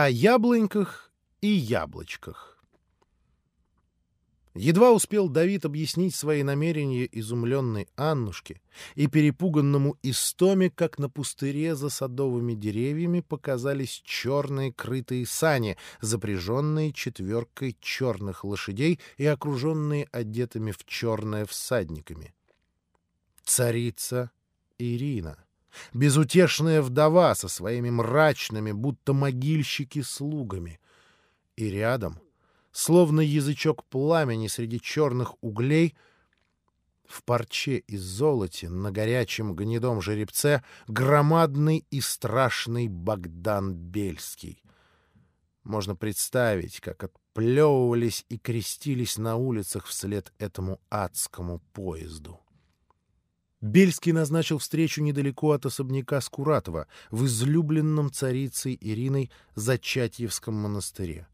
[0.00, 2.62] О яблоньках и яблочках.
[4.54, 8.60] Едва успел Давид объяснить свои намерения изумленной Аннушке
[8.94, 17.76] и перепуганному Истоме, как на пустыре за садовыми деревьями показались черные крытые сани, запряженные четверкой
[17.80, 22.36] черных лошадей и окруженные одетыми в черное всадниками.
[23.42, 24.30] Царица
[24.78, 25.44] Ирина,
[25.92, 30.80] безутешная вдова со своими мрачными, будто могильщики, слугами.
[31.56, 32.20] И рядом—
[32.78, 35.96] словно язычок пламени среди черных углей,
[37.06, 44.62] в парче из золоте на горячем гнедом жеребце громадный и страшный Богдан Бельский.
[45.64, 52.38] Можно представить, как отплевывались и крестились на улицах вслед этому адскому поезду.
[53.60, 61.26] Бельский назначил встречу недалеко от особняка Скуратова в излюбленном царицей Ириной Зачатьевском монастыре.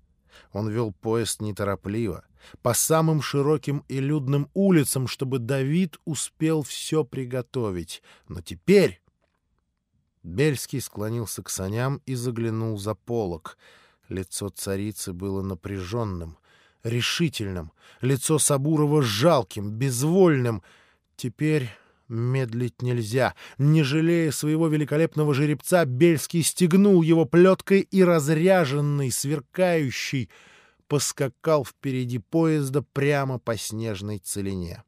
[0.52, 2.25] Он вел поезд неторопливо,
[2.62, 8.03] по самым широким и людным улицам, чтобы Давид успел все приготовить.
[8.28, 9.00] Но теперь...
[10.22, 13.59] Бельский склонился к саням и заглянул за полок.
[14.09, 16.38] Лицо царицы было напряженным,
[16.83, 20.62] решительным, лицо Сабурова жалким, безвольным.
[21.16, 21.70] Теперь
[22.08, 23.34] Медлить нельзя.
[23.56, 30.28] Не жалея своего великолепного жеребца, Бельский стегнул его плеткой и разряженный, сверкающий,
[30.86, 34.82] поскакал впереди поезда прямо по снежной целине.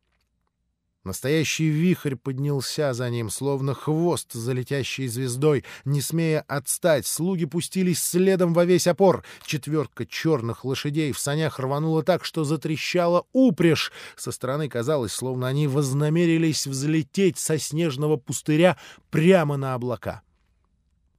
[1.07, 5.65] Настоящий вихрь поднялся за ним, словно хвост за летящей звездой.
[5.85, 9.23] Не смея отстать, слуги пустились следом во весь опор.
[9.45, 13.93] Четверка черных лошадей в санях рванула так, что затрещала упряжь.
[14.17, 18.77] Со стороны казалось, словно они вознамерились взлететь со снежного пустыря
[19.11, 20.23] прямо на облака.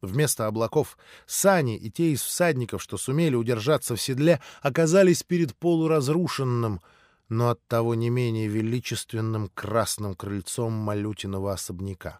[0.02, 6.81] Вместо облаков сани и те из всадников, что сумели удержаться в седле, оказались перед полуразрушенным—
[7.30, 12.20] но оттого не менее величественным красным крыльцом малютиного особняка.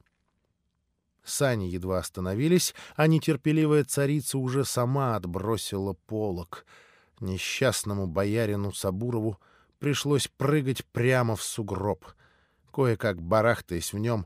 [1.23, 6.66] Сани едва остановились, а нетерпеливая царица уже сама отбросила полог.
[7.19, 9.38] Несчастному боярину Сабурову
[9.79, 12.06] пришлось прыгать прямо в сугроб.
[12.72, 14.25] Кое-как барахтаясь в нем,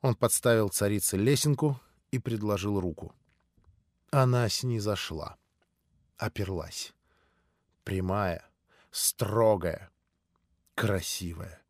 [0.00, 1.80] он подставил царице лесенку
[2.10, 3.14] и предложил руку.
[4.10, 5.36] Она снизошла,
[6.16, 6.92] оперлась.
[7.84, 8.44] Прямая,
[8.90, 9.91] строгая,
[10.74, 11.62] красивая.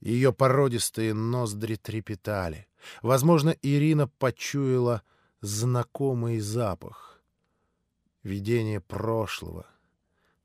[0.00, 2.66] Ее породистые ноздри трепетали.
[3.02, 5.02] Возможно, Ирина почуяла
[5.42, 7.22] знакомый запах.
[8.22, 9.66] Видение прошлого.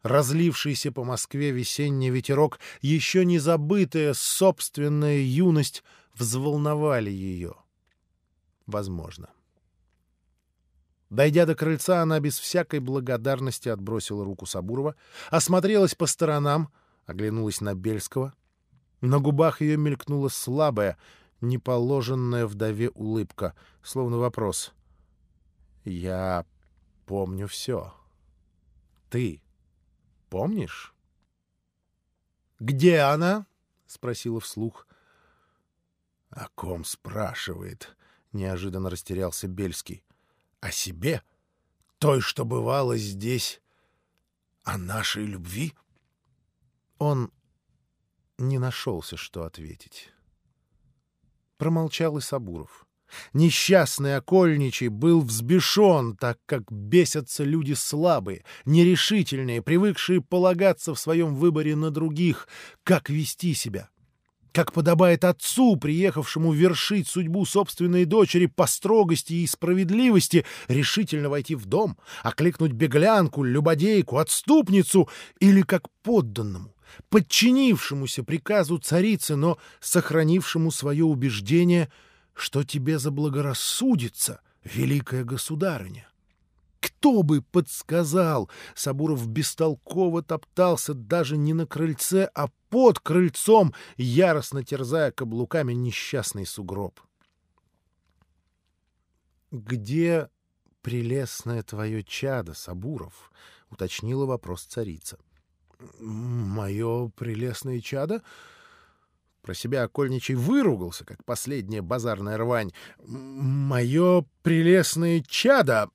[0.03, 7.55] Разлившийся по Москве весенний ветерок, еще не забытая собственная юность, взволновали ее.
[8.67, 9.29] Возможно.
[11.09, 14.95] Дойдя до крыльца, она без всякой благодарности отбросила руку Сабурова,
[15.29, 16.71] осмотрелась по сторонам—
[17.05, 18.33] оглянулась на Бельского.
[19.01, 20.97] На губах ее мелькнула слабая,
[21.41, 24.73] неположенная вдове улыбка, словно вопрос.
[25.83, 26.45] «Я
[27.05, 27.93] помню все.
[29.09, 29.41] Ты
[30.29, 30.93] помнишь?»
[32.59, 33.45] «Где она?»—
[33.85, 34.87] спросила вслух.
[36.29, 37.95] «О ком спрашивает?»—
[38.31, 40.03] неожиданно растерялся Бельский.
[40.61, 41.21] «О себе?
[41.99, 43.61] Той, что бывало здесь?
[44.63, 45.75] О нашей любви?»
[46.97, 47.31] Он
[48.37, 50.11] не нашелся, что ответить.
[51.57, 52.85] Промолчал и Сабуров.
[53.33, 61.75] Несчастный окольничий был взбешен, так как бесятся люди слабые, нерешительные, привыкшие полагаться в своем выборе
[61.75, 62.47] на других,
[62.83, 63.89] как вести себя.
[64.51, 71.65] Как подобает отцу, приехавшему вершить судьбу собственной дочери по строгости и справедливости, решительно войти в
[71.65, 76.74] дом, окликнуть беглянку, любодейку, отступницу или как подданному
[77.09, 81.91] подчинившемуся приказу царицы, но сохранившему свое убеждение,
[82.33, 86.07] что тебе заблагорассудится, великая государыня.
[86.79, 88.49] Кто бы подсказал?
[88.75, 96.99] Сабуров бестолково топтался даже не на крыльце, а под крыльцом, яростно терзая каблуками несчастный сугроб.
[99.51, 100.29] «Где
[100.81, 103.31] прелестное твое чадо, Сабуров?»—
[103.69, 105.17] уточнила вопрос царица.
[105.99, 108.21] «Мое прелестное чадо?»
[109.41, 112.71] Про себя окольничий выругался, как последняя базарная рвань.
[113.05, 115.89] «Мое прелестное чадо!»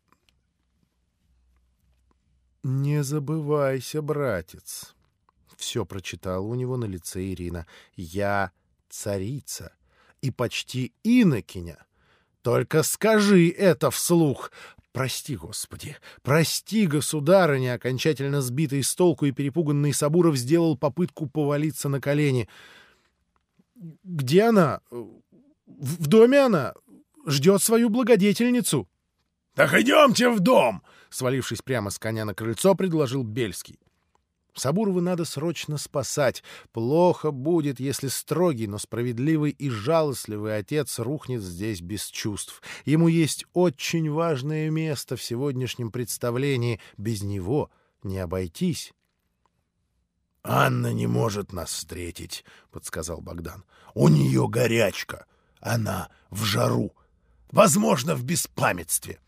[2.63, 4.95] «Не забывайся, братец!»
[5.57, 7.67] Все прочитала у него на лице Ирина.
[7.97, 8.53] «Я
[8.89, 9.73] царица
[10.21, 11.85] и почти инокиня.
[12.43, 14.51] Только скажи это вслух.
[14.93, 22.01] Прости, Господи, прости, государыня, окончательно сбитый с толку и перепуганный Сабуров сделал попытку повалиться на
[22.01, 22.49] колени.
[24.03, 24.81] Где она?
[24.91, 26.75] В доме она?
[27.27, 28.89] Ждет свою благодетельницу.—
[29.55, 33.79] Так идемте в дом!— свалившись прямо с коня на крыльцо, предложил Бельский.
[34.55, 36.43] Сабурова надо срочно спасать.
[36.73, 42.63] Плохо будет, если строгий, но справедливый и жалостливый отец рухнет здесь без чувств.
[42.85, 46.81] Ему есть очень важное место в сегодняшнем представлении.
[46.97, 47.71] Без него
[48.03, 48.93] не обойтись.—
[50.43, 53.65] Анна не может нас встретить,— подсказал Богдан.—
[53.95, 55.27] У нее горячка.
[55.61, 56.95] Она в жару.
[57.53, 59.21] Возможно, в беспамятстве.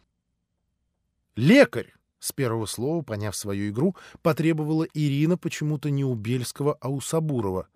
[1.36, 1.92] —Лекарь!
[2.22, 7.66] С первого слова, поняв свою игру, потребовала Ирина почему-то не у Бельского, а у Сабурова.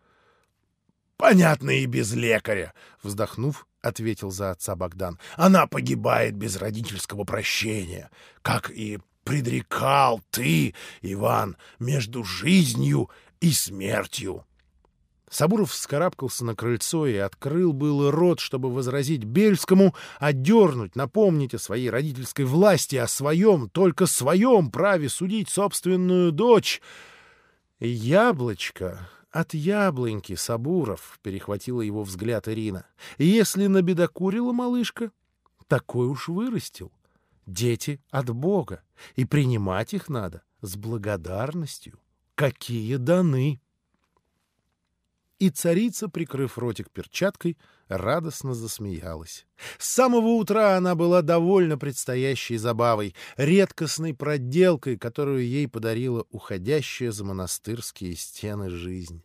[1.16, 2.72] «Понятно и без лекаря»,—
[3.02, 5.19] вздохнув, ответил за отца Богдан.
[5.34, 8.08] «Она погибает без родительского прощения,
[8.43, 13.10] как и предрекал ты, Иван, между жизнью
[13.40, 14.45] и смертью».
[15.36, 21.90] Сабуров вскарабкался на крыльцо и открыл был рот, чтобы возразить Бельскому, одернуть, напомнить о своей
[21.90, 26.80] родительской власти, о своем, только своем праве судить собственную дочь.
[27.78, 32.86] «Яблочко от яблоньки, Сабуров»,— перехватила его взгляд Ирина.
[33.18, 35.10] «Если набедокурила малышка,
[35.66, 36.90] такой уж вырастил.
[37.44, 38.80] Дети от Бога,
[39.16, 41.98] и принимать их надо с благодарностью.
[42.36, 43.60] Какие даны!»
[45.38, 49.46] И царица, прикрыв ротик перчаткой, радостно засмеялась.
[49.78, 57.24] С самого утра она была довольна предстоящей забавой, редкостной проделкой, которую ей подарила уходящая за
[57.24, 59.22] монастырские стены жизнь.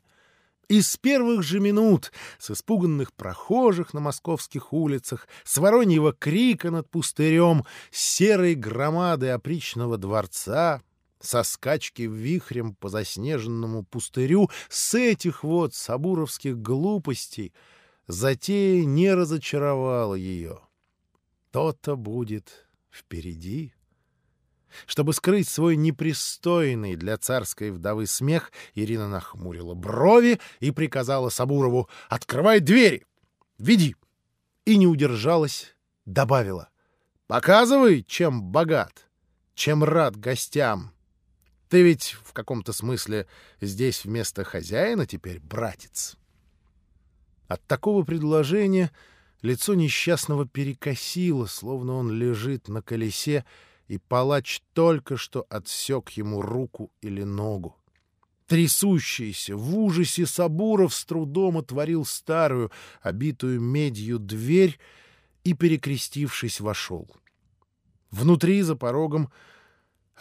[0.68, 6.90] И с первых же минут, с испуганных прохожих на московских улицах, с вороньего крика над
[6.90, 10.82] пустырем, с серой громады опричного дворца,
[11.22, 17.54] со скачки вихрем по заснеженному пустырю, с этих вот сабуровских глупостей,
[18.08, 20.60] затея не разочаровала ее.
[21.52, 23.74] То-то будет впереди.
[24.86, 32.62] Чтобы скрыть свой непристойный для царской вдовы смех, Ирина нахмурила брови и приказала Сабурову «Открывай
[32.62, 33.06] двери!
[33.58, 33.96] Веди!»
[34.66, 35.76] И не удержалась,
[36.06, 36.70] добавила
[37.28, 39.10] «Показывай, чем богат,
[39.56, 40.94] чем рад гостям».
[41.72, 43.28] Ты ведь в каком-то смысле
[43.62, 46.18] здесь вместо хозяина теперь братец.
[47.48, 48.92] От такого предложения
[49.42, 53.46] лицо несчастного перекосило, словно он лежит на колесе,
[53.88, 57.78] и палач только что отсек ему руку или ногу.
[58.48, 62.70] Трясущийся, в ужасе Сабуров с трудом отворил старую,
[63.02, 64.78] обитую медью дверь
[65.46, 67.08] и, перекрестившись, вошел.
[68.10, 69.32] Внутри, за порогом,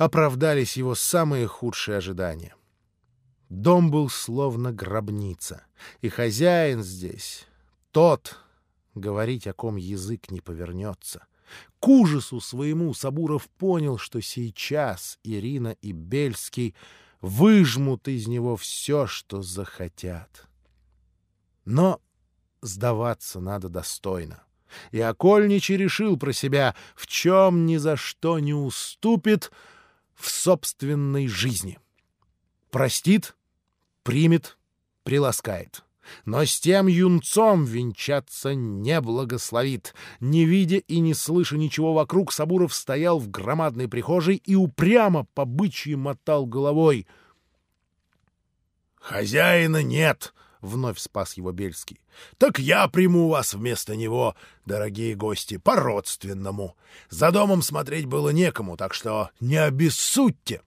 [0.00, 2.54] оправдались его самые худшие ожидания.
[3.50, 5.66] Дом был словно гробница,
[6.00, 7.46] и хозяин здесь,
[7.90, 8.38] тот,
[8.94, 11.26] говорить о ком язык не повернется.
[11.80, 16.74] К ужасу своему Сабуров понял, что сейчас Ирина и Бельский
[17.20, 20.48] выжмут из него все, что захотят.
[21.66, 22.00] Но
[22.62, 24.44] сдаваться надо достойно.
[24.92, 29.52] И Окольничий решил про себя, в чем ни за что не уступит—
[30.20, 31.78] в собственной жизни.
[32.70, 33.34] Простит,
[34.02, 34.58] примет,
[35.02, 35.82] приласкает.
[36.24, 39.94] Но с тем юнцом венчаться не благословит.
[40.18, 45.44] Не видя и не слыша ничего вокруг, Сабуров стоял в громадной прихожей и упрямо по
[45.44, 47.06] бычьи мотал головой.
[48.96, 52.00] «Хозяина нет!»— вновь спас его Бельский.—
[52.38, 54.34] Так я приму вас вместо него,
[54.66, 56.76] дорогие гости, по-родственному.
[57.08, 60.62] За домом смотреть было некому, так что не обессудьте.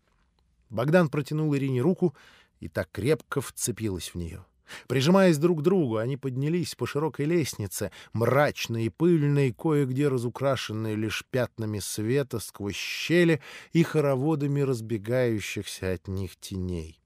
[0.69, 2.15] Богдан протянул Ирине руку
[2.59, 4.45] и так крепко вцепилась в нее.
[4.87, 11.23] Прижимаясь друг к другу, они поднялись по широкой лестнице, мрачной и пыльной, кое-где разукрашенной лишь
[11.29, 17.02] пятнами света сквозь щели и хороводами разбегающихся от них теней.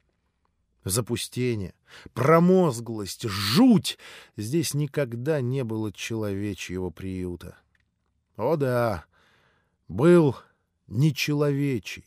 [0.88, 1.74] Запустение,
[2.13, 3.98] промозглость, жуть!
[4.38, 7.58] Здесь никогда не было человечьего приюта.
[8.38, 9.03] О да,
[9.89, 10.38] был
[10.88, 12.06] нечеловечий.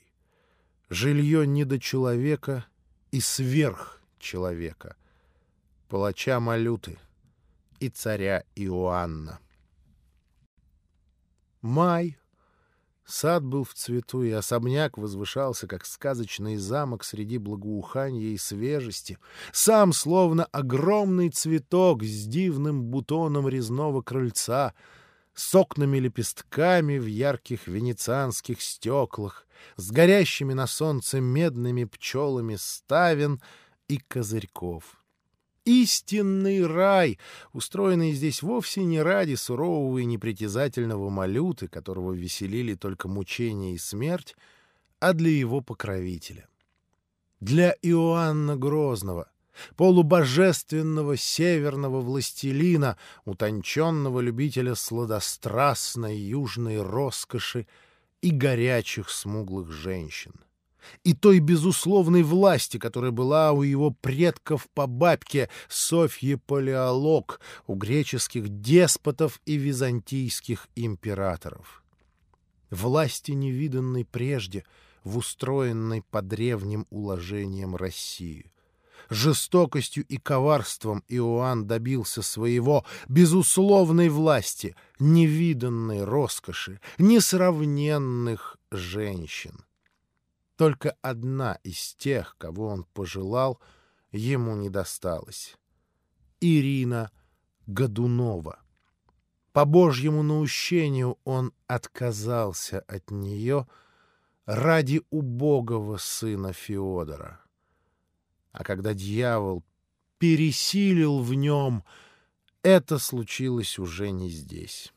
[0.88, 2.64] Жилье не до человека
[3.10, 4.96] и сверх человека.
[5.88, 6.98] Палача Малюты
[7.80, 9.40] и царя Иоанна.
[11.60, 12.16] Май
[13.10, 19.18] Сад был в цвету, и особняк возвышался, как сказочный замок среди благоухания и свежести.
[19.52, 24.74] Сам словно огромный цветок с дивным бутоном резного крыльца.
[25.32, 33.40] с окнами-лепестками в ярких венецианских стеклах, с горящими на солнце медными пчелами ставен
[33.88, 34.99] и козырьков.
[35.64, 37.18] Истинный рай,
[37.52, 44.36] устроенный здесь вовсе не ради сурового и непритязательного малюты, которого веселили только мучение и смерть,
[45.00, 46.48] а для его покровителя.
[47.40, 49.30] Для Иоанна Грозного,
[49.76, 57.66] полубожественного северного властелина, утонченного любителя сладострастной южной роскоши
[58.22, 60.32] и горячих смуглых женщин
[61.04, 68.48] и той безусловной власти, которая была у его предков по бабке Софье Палеолог, у греческих
[68.48, 71.82] деспотов и византийских императоров.
[72.70, 74.64] Власти, невиданной прежде
[75.04, 78.52] в устроенной по древним уложениям России.
[79.08, 89.64] Жестокостью и коварством Иоанн добился своего безусловной власти, невиданной роскоши, несравненных женщин.
[90.60, 93.58] Только одна из тех, кого он пожелал,
[94.12, 95.56] ему не досталась.
[96.38, 97.10] Ирина
[97.66, 98.60] Годунова.
[99.52, 103.66] По Божьему наущению он отказался от нее
[104.44, 107.40] ради убогого сына Феодора.
[108.52, 109.64] А когда дьявол
[110.18, 111.84] пересилил в нем,
[112.62, 114.92] это случилось уже не здесь,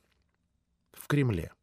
[0.92, 1.54] в Кремле.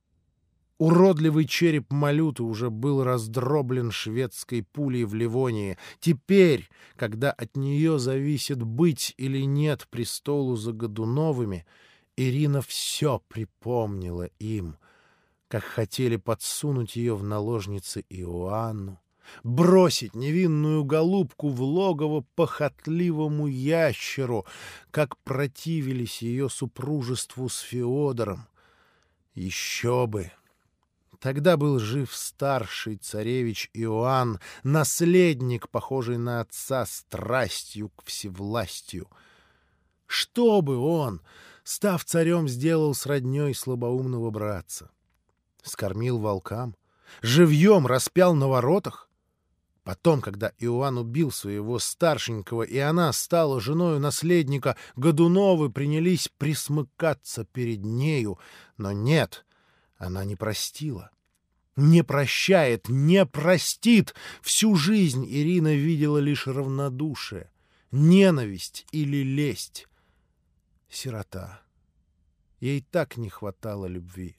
[0.81, 5.77] Уродливый череп Малюты уже был раздроблен шведской пулей в Ливонии.
[6.01, 11.67] Теперь, когда от нее зависит быть или нет престолу за Годуновыми,
[12.17, 14.79] Ирина все припомнила им,
[15.49, 19.03] как хотели подсунуть ее в наложницы Иоанну,
[19.45, 24.47] бросить невинную голубку в логово похотливому ящеру,
[24.91, 28.47] как противились ее супружеству с Феодором.
[29.35, 30.31] Еще бы!
[31.21, 39.07] Тогда был жив старший царевич Иоанн, наследник, похожий на отца страстью к всевластию.
[40.07, 41.21] Что бы он,
[41.63, 44.91] став царем, сделал с родней слабоумного братца?
[45.63, 46.75] Скормил волкам?
[47.21, 49.11] Живьем распял на воротах?
[49.85, 57.85] Потом, когда Иоанн убил своего старшенького, и она стала женою наследника, Годуновы принялись присмыкаться перед
[57.85, 58.39] нею,
[58.79, 59.45] но нет—
[60.01, 61.11] она не простила.
[61.77, 64.15] Не прощает, не простит.
[64.41, 67.53] Всю жизнь Ирина видела лишь равнодушие,
[67.93, 69.87] ненависть или лесть.
[70.89, 71.61] Сирота.
[72.61, 74.37] Ей так не хватало любви.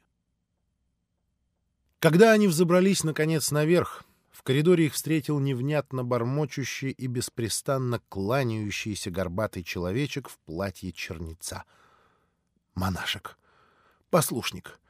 [1.99, 9.63] Когда они взобрались, наконец, наверх, в коридоре их встретил невнятно бормочущий и беспрестанно кланяющийся горбатый
[9.63, 11.65] человечек в платье черница.
[12.73, 13.37] Монашек.
[14.09, 14.80] Послушник.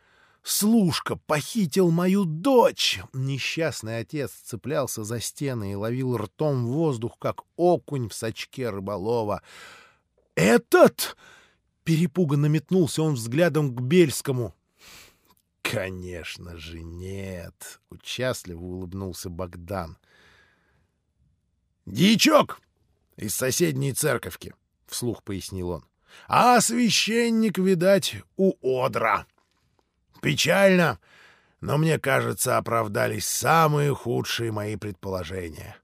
[0.43, 8.09] Слушка похитил мою дочь!» Несчастный отец цеплялся за стены и ловил ртом воздух, как окунь
[8.09, 9.43] в сачке рыболова.
[10.35, 11.15] «Этот!»—
[11.83, 14.55] перепуганно метнулся он взглядом к Бельскому.
[15.61, 19.97] «Конечно же нет!»— участливо улыбнулся Богдан.
[21.85, 22.61] «Дьячок!
[23.15, 24.55] Из соседней церковки!»—
[24.87, 25.85] вслух пояснил он.
[26.27, 29.27] «А священник, видать, у Одра!»
[30.21, 30.99] Печально,
[31.59, 35.75] но мне кажется, оправдались самые худшие мои предположения.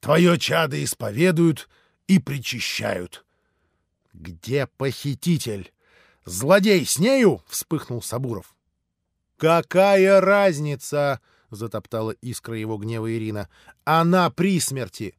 [0.00, 1.68] Твое чадо исповедуют
[2.06, 3.24] и причащают.—
[4.12, 5.72] Где похититель?
[6.26, 8.54] Злодей с нею?— вспыхнул Сабуров.—
[9.38, 13.48] Какая разница?— затоптала искра его гнева Ирина.—
[13.84, 15.14] Она при смерти.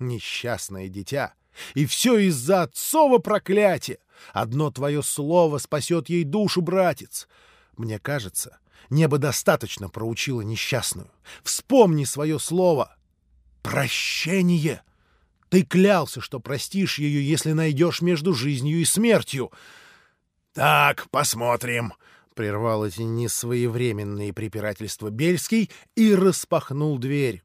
[0.00, 1.34] Несчастное дитя.
[1.74, 3.98] И все из-за отцова проклятия.
[4.32, 7.28] Одно твое слово спасет ей душу, братец.
[7.76, 8.58] Мне кажется,
[8.90, 11.10] небо достаточно проучило несчастную.
[11.42, 12.96] Вспомни свое слово.
[13.62, 14.82] Прощение.
[15.48, 19.52] Ты клялся, что простишь ее, если найдешь между жизнью и смертью.
[20.52, 21.94] Так, посмотрим.
[22.34, 27.42] Прервал эти несвоевременные препирательства Бельский и распахнул дверь.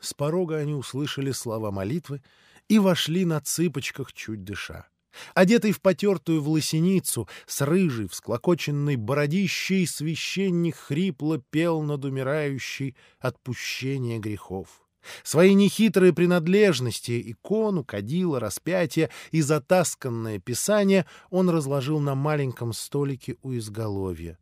[0.00, 2.22] С порога они услышали слова молитвы
[2.68, 4.86] и вошли на цыпочках, чуть дыша.
[5.34, 14.82] Одетый в потертую власеницу, с рыжей, всклокоченной бородищей, священник хрипло пел над умирающей отпущение грехов.
[15.22, 23.54] Свои нехитрые принадлежности, икону, кадила, распятие и затасканное писание он разложил на маленьком столике у
[23.54, 24.38] изголовья.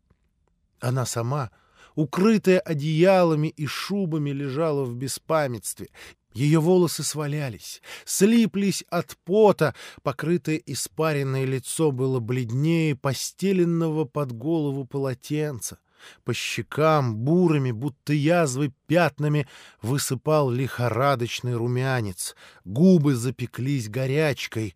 [0.81, 1.51] Она сама,
[1.95, 5.89] укрытая одеялами и шубами, лежала в беспамятстве,
[6.35, 9.73] Ее волосы свалялись, слиплись от пота,
[10.03, 15.79] покрытое испаренное лицо было бледнее постеленного под голову полотенца.
[16.25, 19.47] По щекам бурыми, будто язвы пятнами,
[19.81, 22.35] высыпал лихорадочный румянец.
[22.65, 24.75] Губы запеклись горячкой.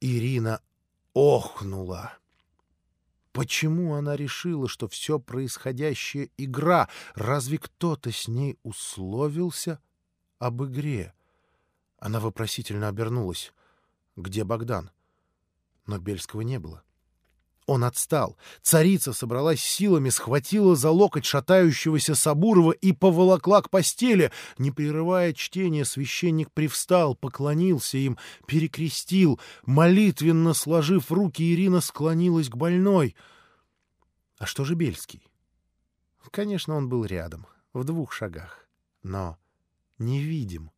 [0.00, 0.60] Ирина
[1.14, 2.12] охнула.
[3.32, 6.88] Почему она решила, что все происходящее— игра?
[7.14, 9.80] Разве кто-то с ней условился
[10.40, 11.14] об игре?
[11.98, 13.52] Она вопросительно обернулась.
[14.16, 14.90] Где Богдан?
[15.86, 16.82] Но Бельского не было.
[17.66, 18.36] Он отстал.
[18.62, 24.32] Царица собралась силами, схватила за локоть шатающегося Сабурова и поволокла к постели.
[24.58, 29.38] Не прерывая чтения, священник привстал, поклонился им, перекрестил.
[29.64, 33.14] Молитвенно сложив руки, Ирина склонилась к больной.
[34.38, 35.22] А что же Бельский?
[36.32, 38.66] Конечно, он был рядом, в двух шагах,
[39.02, 39.38] но
[40.00, 40.70] невидим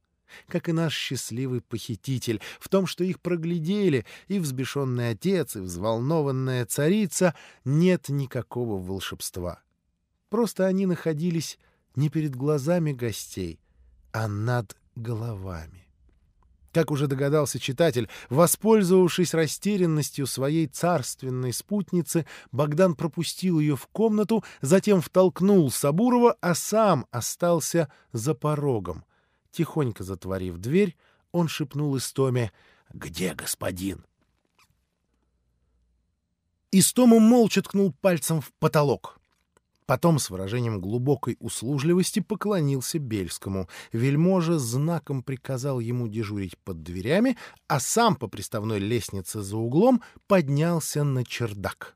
[0.48, 6.66] как и наш счастливый похититель, в том, что их проглядели, и взбешенный отец, и взволнованная
[6.66, 9.60] царица, нет никакого волшебства.
[10.28, 11.58] Просто они находились
[11.94, 13.60] не перед глазами гостей,
[14.12, 15.86] а над головами.
[16.72, 25.02] Как уже догадался читатель, воспользовавшись растерянностью своей царственной спутницы, Богдан пропустил ее в комнату, затем
[25.02, 29.04] втолкнул Сабурова, а сам остался за порогом—
[29.52, 30.96] Тихонько затворив дверь,
[31.30, 32.50] он шепнул Истоме
[32.92, 34.04] «Где господин?»
[36.70, 39.20] Истома молча ткнул пальцем в потолок.
[39.84, 43.68] Потом с выражением глубокой услужливости поклонился Бельскому.
[43.92, 51.04] Вельможа знаком приказал ему дежурить под дверями, а сам по приставной лестнице за углом поднялся
[51.04, 51.94] на чердак.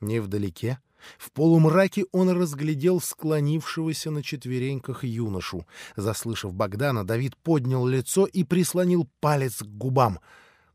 [0.00, 0.80] Невдалеке
[1.18, 5.66] в полумраке он разглядел склонившегося на четвереньках юношу.
[5.96, 10.20] Заслышав Богдана, Давид поднял лицо и прислонил палец к губам.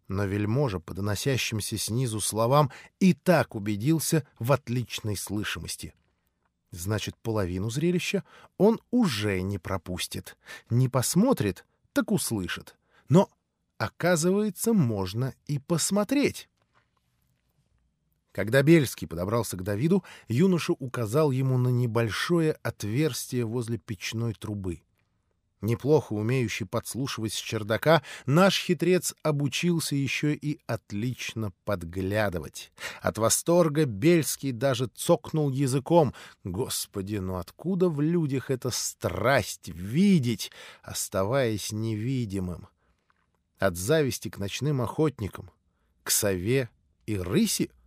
[0.07, 5.93] Но вельможа, по доносящимся снизу словам, и так убедился в отличной слышимости.
[6.71, 8.23] Значит, половину зрелища
[8.57, 10.37] он уже не пропустит.
[10.69, 12.75] Не посмотрит, так услышит.
[13.09, 13.29] Но,
[13.77, 16.49] оказывается, можно и посмотреть.
[18.31, 24.81] Когда Бельский подобрался к Давиду, юноша указал ему на небольшое отверстие возле печной трубы.
[25.59, 32.71] Неплохо умеющий подслушивать с чердака, наш хитрец обучился еще и отлично подглядывать.
[33.01, 36.15] От восторга Бельский даже цокнул языком.
[36.43, 42.67] Господи, ну откуда в людях эта страсть видеть, оставаясь невидимым?
[43.59, 45.51] От зависти к ночным охотникам,
[46.03, 46.69] к сове
[47.05, 47.69] и рыси—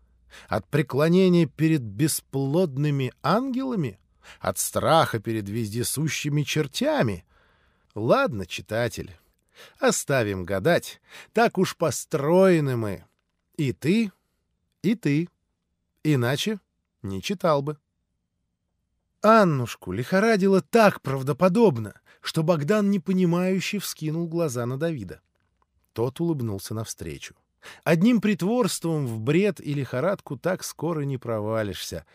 [0.48, 3.98] от преклонения перед бесплодными ангелами?
[4.40, 7.24] От страха перед вездесущими чертями?
[7.94, 9.16] Ладно, читатель,
[9.78, 11.00] оставим гадать.
[11.32, 13.04] Так уж построены мы.
[13.56, 14.10] И ты,
[14.82, 15.28] и ты.
[16.02, 16.58] Иначе
[17.02, 17.78] не читал бы.
[19.22, 25.20] Аннушку лихорадило так правдоподобно, что Богдан непонимающе вскинул глаза на Давида.
[25.92, 27.34] Тот улыбнулся навстречу.
[27.82, 32.06] Одним притворством в бред и лихорадку так скоро не провалишься.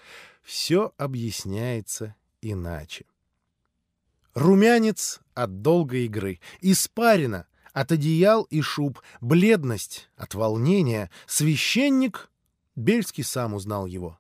[0.44, 3.06] Все объясняется иначе.
[4.34, 12.30] Румянец от долгой игры, испарина от одеял и шуб, бледность от волнения, священник,
[12.80, 14.18] Бельский сам узнал его.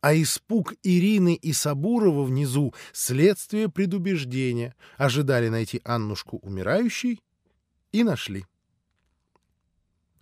[0.00, 4.74] А испуг Ирины и Сабурова внизу— следствие предубеждения.
[4.96, 7.20] Ожидали найти Аннушку умирающей
[7.92, 8.46] и нашли.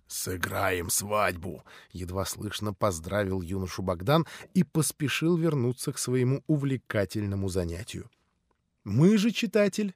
[0.07, 8.09] «Сыграем свадьбу!»— едва слышно поздравил юношу Богдан и поспешил вернуться к своему увлекательному занятию.
[8.83, 9.95] Мы же, читатель,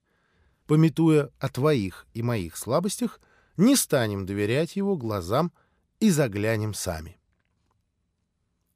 [0.65, 3.21] пометуя о твоих и моих слабостях,
[3.55, 5.51] не станем доверять его глазам
[5.99, 7.19] и заглянем сами.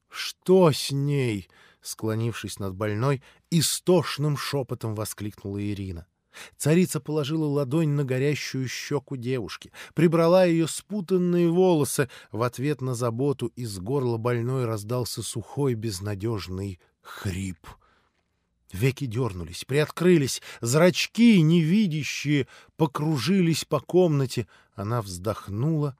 [0.09, 1.49] «Что с ней?»—
[1.81, 6.05] склонившись над больной, истошным шепотом воскликнула Ирина.
[6.57, 12.09] Царица положила ладонь на горящую щеку девушки, прибрала ее спутанные волосы.
[12.31, 17.67] В ответ на заботу из горла больной раздался сухой безнадежный хрип.
[18.71, 24.47] Веки дернулись, приоткрылись, зрачки, невидящие, покружились по комнате.
[24.73, 25.95] Она вздохнула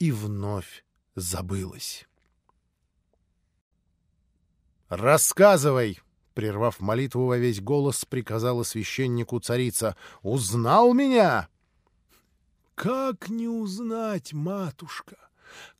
[0.00, 2.08] и вновь забылась.
[4.88, 6.00] «Рассказывай!»
[6.38, 9.96] Прервав молитву во весь голос, приказала священнику царица.
[10.22, 11.48] «Узнал меня?»
[12.76, 15.16] «Как не узнать, матушка?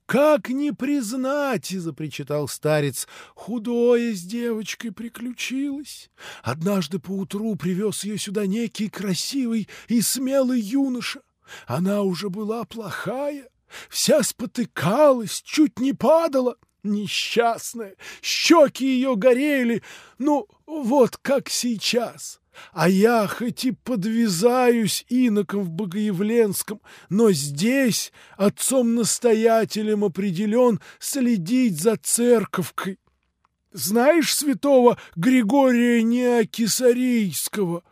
[0.07, 6.11] как не признать,— запричитал старец,— худое с девочкой приключилось.
[6.42, 11.21] Однажды поутру привез ее сюда некий красивый и смелый юноша.
[11.68, 13.49] Она уже была плохая,
[13.88, 16.57] вся спотыкалась, чуть не падала.
[16.83, 19.83] Несчастная, щеки ее горели,
[20.19, 22.41] ну, вот как сейчас.
[22.73, 32.99] А я хоть и подвязаюсь иноком в Богоявленском, но здесь отцом-настоятелем определен следить за церковкой.
[33.73, 37.83] Знаешь святого Григория Неокисарийского?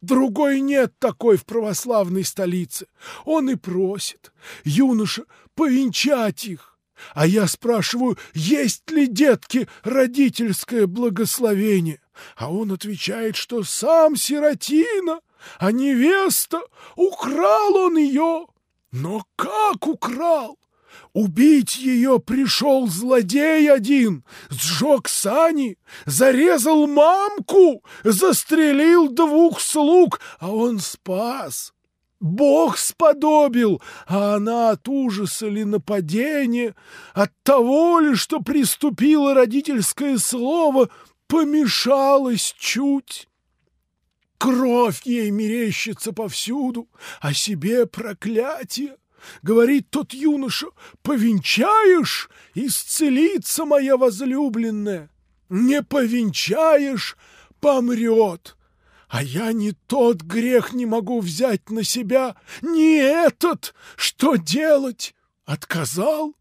[0.00, 2.86] Другой нет такой в православной столице.
[3.24, 4.32] Он и просит,
[4.64, 6.75] юноша, повенчать их.
[7.14, 12.00] А я спрашиваю, есть ли детки родительское благословение?
[12.36, 15.20] А он отвечает, что сам сиротина,
[15.58, 16.60] а невеста,
[16.94, 18.46] украл он ее.
[18.92, 20.58] Но как украл?
[21.12, 31.72] Убить ее пришел злодей один, сжег сани, зарезал мамку, застрелил двух слуг, а он спас.
[32.26, 36.74] Бог сподобил, а она от ужаса ли нападения,
[37.14, 40.90] от того ли, что приступило родительское слово,
[41.28, 43.28] помешалась чуть.
[44.38, 46.88] Кровь ей мерещится повсюду,
[47.20, 48.96] а себе проклятие.
[49.42, 50.66] Говорит тот юноша,
[51.02, 55.10] повенчаешь, исцелится моя возлюбленная.
[55.48, 57.16] Не повенчаешь,
[57.60, 58.56] помрет.
[59.08, 63.74] А я не тот грех не могу взять на себя, не этот.
[63.96, 65.14] Что делать?
[65.44, 66.34] Отказал?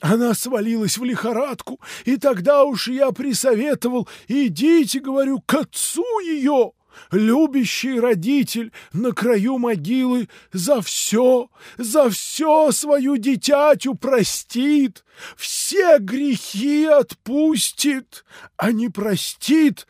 [0.00, 6.72] Она свалилась в лихорадку, и тогда уж я присоветовал, идите, говорю, к отцу ее.
[7.12, 15.04] Любящий родитель на краю могилы за все, за все свою дитятю простит,
[15.36, 18.24] все грехи отпустит,
[18.56, 19.86] а не простит,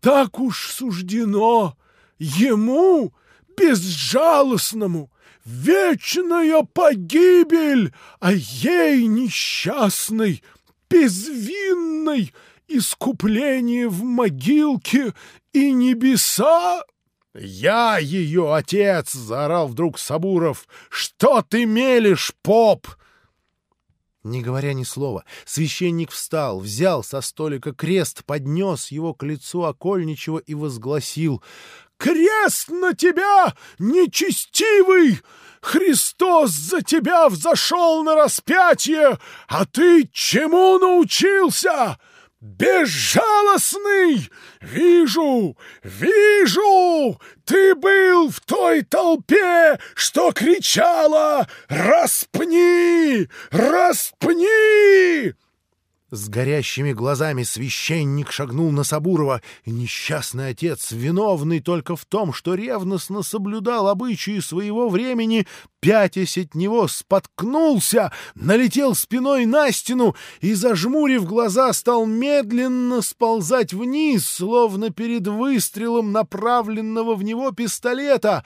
[0.00, 1.76] так уж суждено
[2.18, 3.12] ему,
[3.56, 5.10] безжалостному,
[5.44, 10.42] вечная погибель, а ей несчастной,
[10.88, 12.32] безвинной,
[12.68, 15.14] искупление в могилке
[15.52, 16.82] и небеса.
[17.32, 20.66] «Я ее отец!»— заорал вдруг Сабуров.
[20.88, 22.88] «Что ты мелешь, поп?»
[24.22, 30.38] Не говоря ни слова, священник встал, взял со столика крест, поднес его к лицу окольничего
[30.38, 31.42] и возгласил
[31.96, 35.20] «Крест на тебя, нечестивый!
[35.62, 41.98] Христос за тебя взошел на распятие, а ты чему научился?»
[42.40, 44.30] «Безжалостный!
[44.62, 47.20] Вижу, вижу!
[47.44, 53.28] Ты был в той толпе, что кричала «Распни!
[53.50, 55.34] Распни!»
[56.12, 62.54] С горящими глазами священник шагнул на Сабурова, и несчастный отец, виновный только в том, что
[62.54, 65.46] ревностно соблюдал обычаи своего времени,
[65.78, 74.28] пятясь от него, споткнулся, налетел спиной на стену и, зажмурив глаза, стал медленно сползать вниз,
[74.28, 78.44] словно перед выстрелом направленного в него пистолета.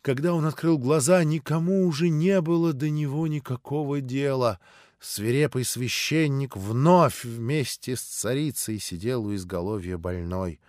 [0.00, 4.60] Когда он открыл глаза, никому уже не было до него никакого дела—
[5.00, 10.60] свирепый священник вновь вместе с царицей сидел у изголовья больной.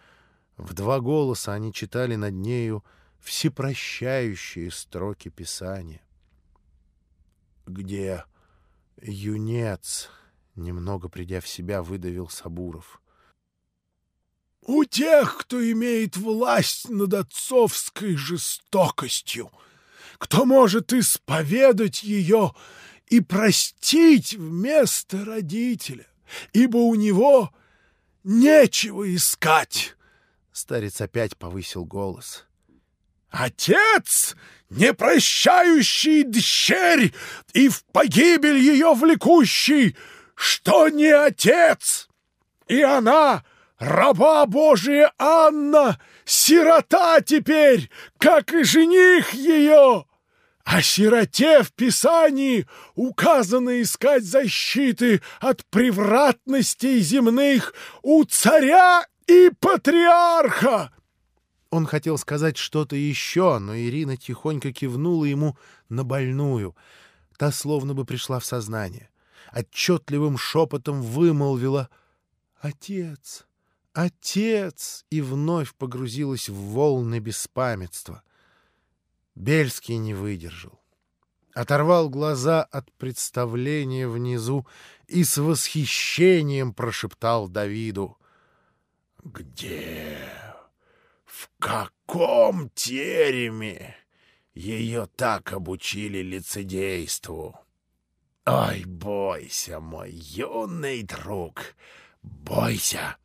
[0.58, 2.84] В два голоса они читали над нею
[3.20, 6.02] всепрощающие строки Писания.
[7.68, 8.26] «Где
[9.02, 10.10] юнец?»—
[10.56, 13.02] немного придя в себя, выдавил Сабуров.
[14.62, 19.52] «У тех, кто имеет власть над отцовской жестокостью,
[20.18, 22.54] кто может исповедать ее
[23.12, 26.08] и простить вместо родителя,
[26.54, 27.54] ибо у него
[28.24, 29.98] нечего искать.
[30.54, 32.46] Старец опять повысил голос.
[33.30, 34.36] Отец,
[34.70, 37.14] не прощающий дщерь
[37.54, 39.98] и в погибель ее влекущий,
[40.34, 42.08] что не отец,
[42.68, 43.44] и она,
[43.78, 50.06] раба Божия Анна, сирота теперь, как и жених ее.
[50.64, 60.92] О сироте в Писании указано искать защиты от превратностей земных у царя и патриарха.
[61.72, 65.58] Он хотел сказать что-то еще, но Ирина тихонько кивнула ему
[65.90, 66.76] на больную.
[67.38, 69.10] Та словно бы пришла в сознание.
[69.52, 71.90] Отчетливым шепотом вымолвила
[72.60, 73.46] «Отец!
[73.94, 78.22] Отец!» и вновь погрузилась в волны беспамятства.
[79.36, 80.80] Бельский не выдержал.
[81.54, 84.66] оторвал глаза от представления внизу
[85.08, 88.18] и с восхищением прошептал Давиду.
[89.24, 90.18] «Где?
[91.26, 93.96] В каком тереме
[94.54, 97.60] ее так обучили лицедейству?
[98.46, 101.76] Ой, бойся, мой юный друг,
[102.22, 103.18] бойся!»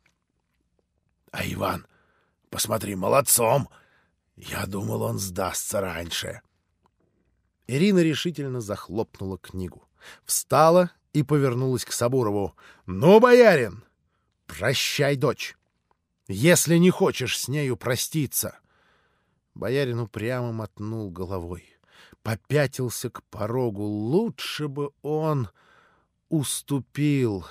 [1.31, 1.87] «А Иван,
[2.49, 3.69] посмотри, молодцом!»
[4.37, 6.41] Я думал, он сдастся раньше.
[7.65, 9.87] Ирина решительно захлопнула книгу.
[10.25, 12.55] Встала и повернулась к Сабурову.
[12.85, 13.83] «Ну, боярин,
[14.45, 15.57] прощай, дочь,
[16.27, 18.59] если не хочешь с нею проститься».
[19.55, 21.65] Боярин упрямо мотнул головой.
[22.21, 23.83] Попятился к порогу.
[23.83, 25.49] Лучше бы он
[26.29, 27.45] уступил.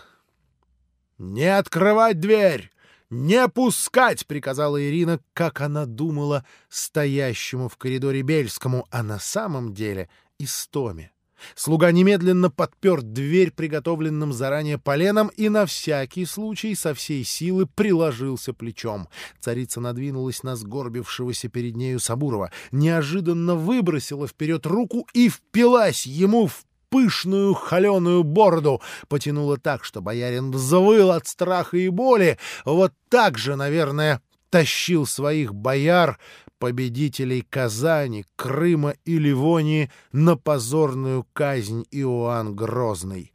[1.18, 2.70] «Не открывать дверь!
[3.10, 10.08] «Не пускать!»— приказала Ирина, как она думала, стоящему в коридоре Бельскому, а на самом деле
[10.38, 11.12] Истоме.
[11.54, 18.52] Слуга немедленно подпер дверь приготовленным заранее поленом и на всякий случай со всей силы приложился
[18.52, 19.08] плечом.
[19.40, 26.64] Царица надвинулась на сгорбившегося перед нею Сабурова, неожиданно выбросила вперед руку и впилась ему в
[26.88, 32.38] пышную холеную бороду, потянуло так, что боярин взвыл от страха и боли.
[32.64, 34.20] Вот так же, наверное,
[34.50, 36.18] тащил своих бояр,
[36.58, 43.32] победителей Казани, Крыма и Ливонии на позорную казнь Иоанн Грозный.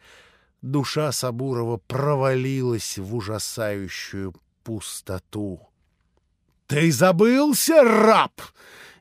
[0.62, 4.34] Душа Сабурова провалилась в ужасающую
[4.64, 5.68] пустоту.
[6.68, 8.42] «Ты забылся, раб!»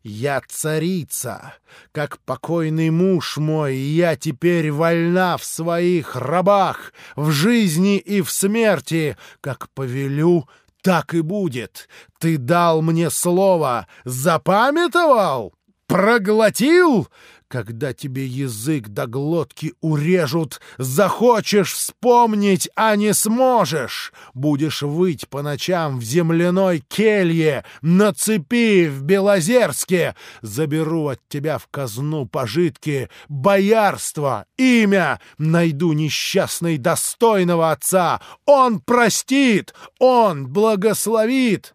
[0.02, 1.54] Я царица,
[1.92, 9.18] как покойный муж мой, я теперь вольна в своих рабах, в жизни и в смерти,
[9.42, 10.48] как повелю,
[10.82, 11.86] так и будет.
[12.18, 15.52] Ты дал мне слово, запамятовал?
[15.86, 17.08] Проглотил?
[17.50, 24.12] Когда тебе язык до глотки урежут, захочешь вспомнить, а не сможешь.
[24.34, 30.14] Будешь выть по ночам в земляной келье, на цепи в Белозерске.
[30.42, 35.18] Заберу от тебя в казну пожитки, боярство, имя.
[35.36, 38.20] Найду несчастный достойного отца.
[38.46, 41.74] Он простит, он благословит.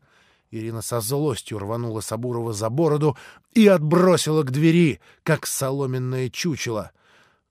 [0.52, 3.18] Ирина со злостью рванула Сабурова за бороду
[3.56, 6.92] и отбросила к двери, как соломенное чучело.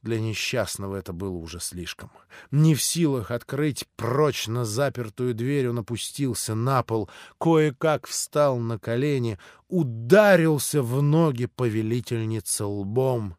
[0.03, 2.11] Для несчастного это было уже слишком.
[2.51, 7.09] Не в силах открыть прочно запертую дверь, он опустился на пол,
[7.41, 9.39] кое-как встал на колени,
[9.69, 13.37] ударился в ноги повелительницы лбом.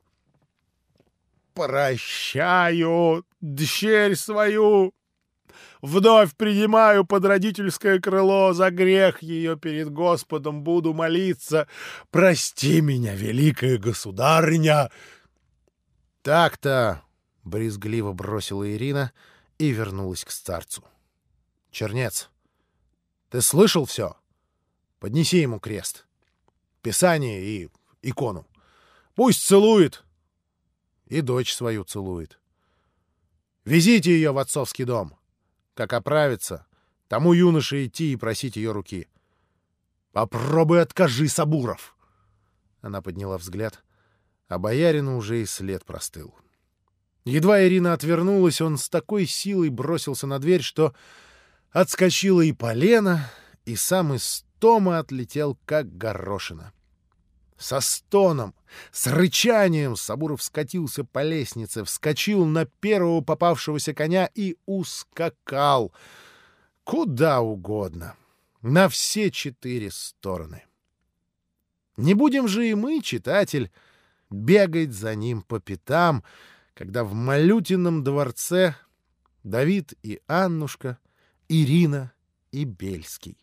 [1.53, 4.91] «Прощаю, дщерь свою!»
[5.85, 11.67] Вновь принимаю под родительское крыло, за грех ее перед Господом буду молиться.
[12.09, 14.89] Прости меня, великая государыня!»
[16.23, 17.03] «Так-то!»—
[17.43, 19.11] брезгливо бросила Ирина
[19.59, 20.83] и вернулась к старцу.
[21.69, 22.31] «Чернец,
[23.29, 24.17] ты слышал все?
[24.97, 26.07] Поднеси ему крест,
[26.81, 27.69] писание и
[28.01, 28.47] икону.
[29.13, 30.03] Пусть целует
[31.05, 32.39] и дочь свою целует.
[33.65, 35.15] Везите ее в отцовский дом».
[35.75, 36.65] Как оправиться,
[37.07, 39.07] тому юноше идти и просить ее руки.
[40.13, 41.95] «Попробуй откажи, Сабуров!»
[42.81, 43.83] Она подняла взгляд,
[44.47, 46.33] а боярину уже и след простыл.
[47.25, 50.93] Едва Ирина отвернулась, он с такой силой бросился на дверь, что
[51.71, 53.29] отскочила и полено,
[53.65, 56.71] и сам из тома отлетел, как горошина.
[57.57, 58.53] Со стоном,
[58.91, 65.93] с рычанием Сабуров скатился по лестнице, вскочил на первого попавшегося коня и ускакал.
[66.83, 68.15] Куда угодно.
[68.61, 70.63] На все четыре стороны.
[71.97, 73.71] Не будем же и мы, читатель,
[74.29, 76.23] бегать за ним по пятам,
[76.73, 78.75] когда в Малютином дворце
[79.43, 80.97] Давид и Аннушка,
[81.47, 82.11] Ирина
[82.51, 83.37] и Бельский.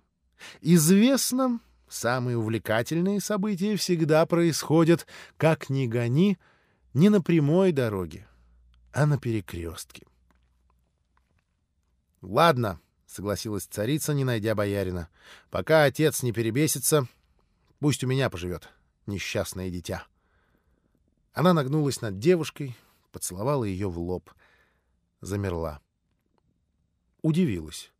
[0.61, 1.61] Известно,
[1.93, 6.39] Самые увлекательные события всегда происходят, как ни гони,
[6.95, 8.27] не на прямой дороге,
[8.95, 10.07] а на перекрестке.
[12.23, 15.11] «Ладно»,— согласилась царица, не найдя боярина.
[15.51, 17.07] «Пока отец не перебесится,
[17.79, 18.71] пусть у меня поживет,
[19.05, 20.07] несчастное дитя».
[21.35, 22.75] Она нагнулась над девушкой,
[23.11, 24.31] поцеловала ее в лоб,
[25.21, 25.83] замерла.
[27.21, 27.93] Удивилась.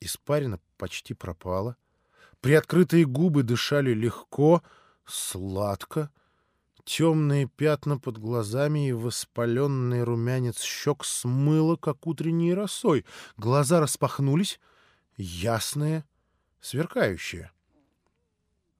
[0.00, 1.76] Испарина почти пропала—
[2.40, 4.62] Приоткрытые губы дышали легко,
[5.04, 6.10] сладко.
[6.84, 13.04] Темные пятна под глазами и воспаленный румянец щек смыло, как утренней росой.
[13.36, 14.60] Глаза распахнулись,
[15.16, 16.04] ясные,
[16.60, 17.50] сверкающие.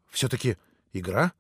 [0.09, 0.57] Все-таки
[0.93, 1.33] игра?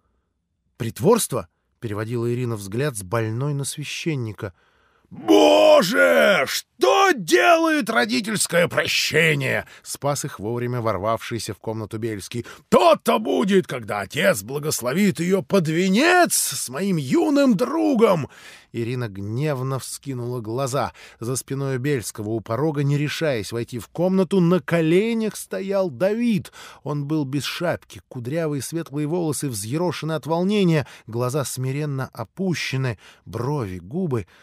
[0.76, 1.48] Притворство?—
[1.80, 4.54] переводила Ирина взгляд с больной на священника—
[5.10, 12.44] «Боже, что делает родительское прощение?»— спас их вовремя ворвавшийся в комнату Бельский.
[12.68, 18.28] «То-то будет, когда отец благословит ее под венец с моим юным другом!»
[18.72, 20.92] Ирина гневно вскинула глаза.
[21.20, 26.52] За спиной Бельского у порога, не решаясь войти в комнату, на коленях стоял Давид.
[26.82, 34.26] Он был без шапки, кудрявые светлые волосы взъерошены от волнения, глаза смиренно опущены, брови, губы—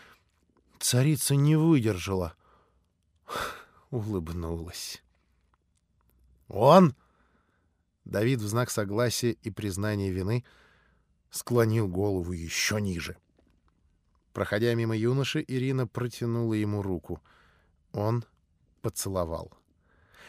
[0.83, 2.35] Царица не выдержала.
[3.89, 5.01] Улыбнулась.
[6.49, 6.93] «Он?»
[8.03, 10.43] Давид в знак согласия и признания вины
[11.29, 13.15] склонил голову еще ниже.
[14.33, 17.21] Проходя мимо юноши, Ирина протянула ему руку.
[17.93, 18.25] Он
[18.81, 19.53] поцеловал.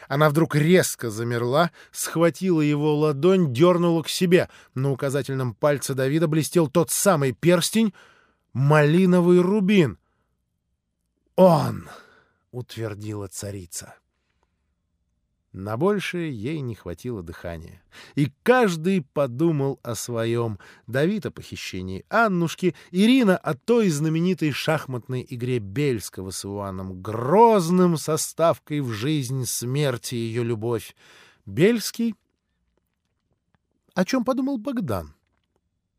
[0.07, 4.49] Она вдруг резко замерла, схватила его ладонь, дернула к себе.
[4.73, 7.93] На указательном пальце Давида блестел тот самый перстень—
[8.53, 9.99] малиновый рубин—
[11.35, 11.89] «Он!»—
[12.51, 13.95] утвердила царица.
[15.51, 17.81] На большее ей не хватило дыхания.
[18.15, 20.59] И каждый подумал о своем.
[20.85, 28.81] Давид о похищении Аннушки, Ирина о той знаменитой шахматной игре Бельского с Иоанном Грозным, составкой
[28.81, 30.93] в жизнь, смерти ее любовь.
[31.45, 32.15] Бельский...
[33.93, 35.15] О чем подумал Богдан?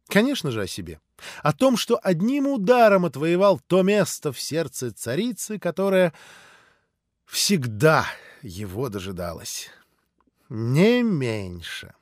[0.07, 1.01] Конечно же, о себе
[1.43, 6.13] о том, что одним ударом отвоевал то место в сердце царицы, которое
[7.25, 8.07] всегда
[8.43, 9.71] его дожидалось.
[10.49, 11.95] Не меньше.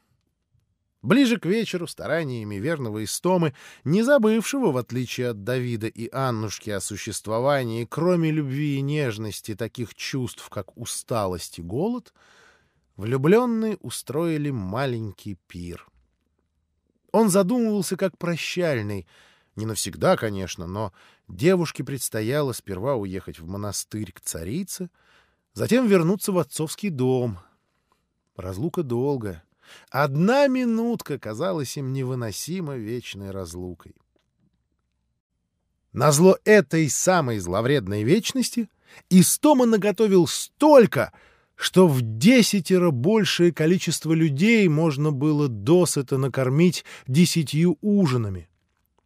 [1.03, 6.81] Ближе к вечеру стараниями верного Истомы, не забывшего, в отличие от Давида и Аннушки, о
[6.81, 12.15] существовании, кроме любви и нежности, таких чувств, как усталость и голод,
[12.97, 15.87] влюбленные устроили маленький пир—
[17.15, 19.07] он задумывался как прощальный.
[19.55, 20.93] Не навсегда, конечно, но
[21.29, 24.91] девушке предстояло сперва уехать в монастырь к царице,
[25.53, 27.39] затем вернуться в отцовский дом.
[28.35, 29.45] Разлука долгая.
[29.91, 33.95] Одна минутка казалась им невыносимо вечной разлукой.
[35.93, 38.69] Назло этой самой зловредной вечности
[39.09, 41.13] Истома наготовил столько—
[41.57, 48.49] что в десятеро большее количество людей можно было досыта накормить десятью ужинами.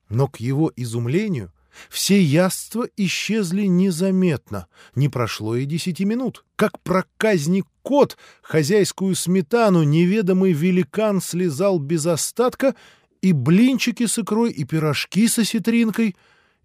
[0.08, 1.52] Но к его изумлению
[1.90, 6.44] все яства исчезли незаметно, не прошло и десяти минут.
[6.56, 12.74] Как проказник кот хозяйскую сметану неведомый великан слезал без остатка,
[13.20, 16.16] и блинчики с икрой, и пирожки со ситринкой,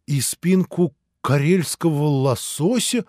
[0.06, 3.06] и спинку карельского лосося,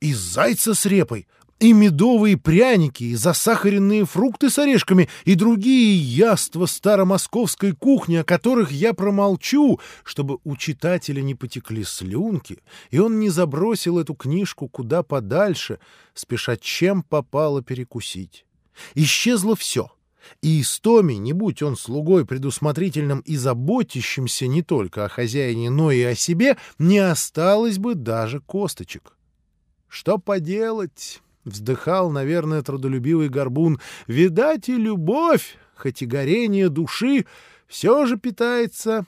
[0.00, 1.26] и зайца с репой—
[1.60, 8.72] и медовые пряники, и засахаренные фрукты с орешками, и другие яства старомосковской кухни, о которых
[8.72, 15.02] я промолчу, чтобы у читателя не потекли слюнки, и он не забросил эту книжку куда
[15.02, 15.78] подальше,
[16.14, 18.46] спеша чем попало перекусить.
[18.94, 19.92] Исчезло все.
[20.42, 26.02] И Истоми, не будь он слугой предусмотрительным и заботящимся не только о хозяине, но и
[26.02, 29.16] о себе, не осталось бы даже косточек.
[29.88, 31.20] Что поделать?
[31.44, 33.80] Вздыхал, наверное, трудолюбивый горбун.
[34.06, 37.26] Видать, и любовь, хоть и горение души,
[37.66, 39.06] все же питается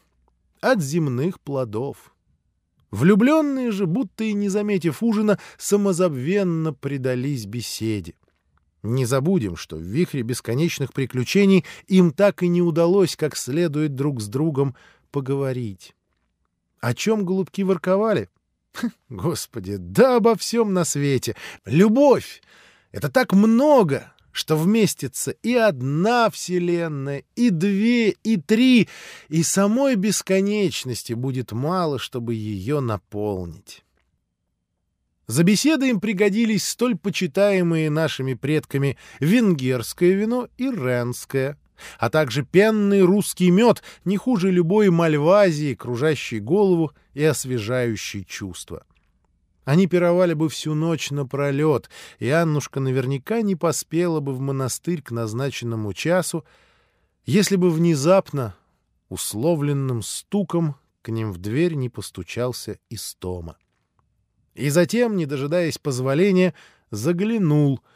[0.60, 2.14] от земных плодов.
[2.90, 8.14] Влюбленные же, будто и не заметив ужина, самозабвенно предались беседе.
[8.82, 14.20] Не забудем, что в вихре бесконечных приключений им так и не удалось как следует друг
[14.20, 14.74] с другом
[15.10, 15.94] поговорить.
[16.80, 18.28] О чем голубки ворковали?
[19.08, 21.36] Господи, да обо всем на свете.
[21.64, 22.42] Любовь—
[22.92, 28.88] это так много, что вместится и одна вселенная, и две, и три,
[29.28, 33.84] и самой бесконечности будет мало, чтобы ее наполнить.
[35.26, 41.58] За беседой им пригодились столь почитаемые нашими предками венгерское вино и ренское—
[41.98, 48.84] а также пенный русский мед, не хуже любой мальвазии, кружащей голову и освежающей чувства.
[49.64, 55.12] Они пировали бы всю ночь напролет, и Аннушка наверняка не поспела бы в монастырь к
[55.12, 56.44] назначенному часу,
[57.24, 58.56] если бы внезапно,
[59.08, 63.56] условленным стуком, к ним в дверь не постучался Истома.
[64.54, 66.54] И затем, не дожидаясь позволения,
[66.90, 67.80] заглянул—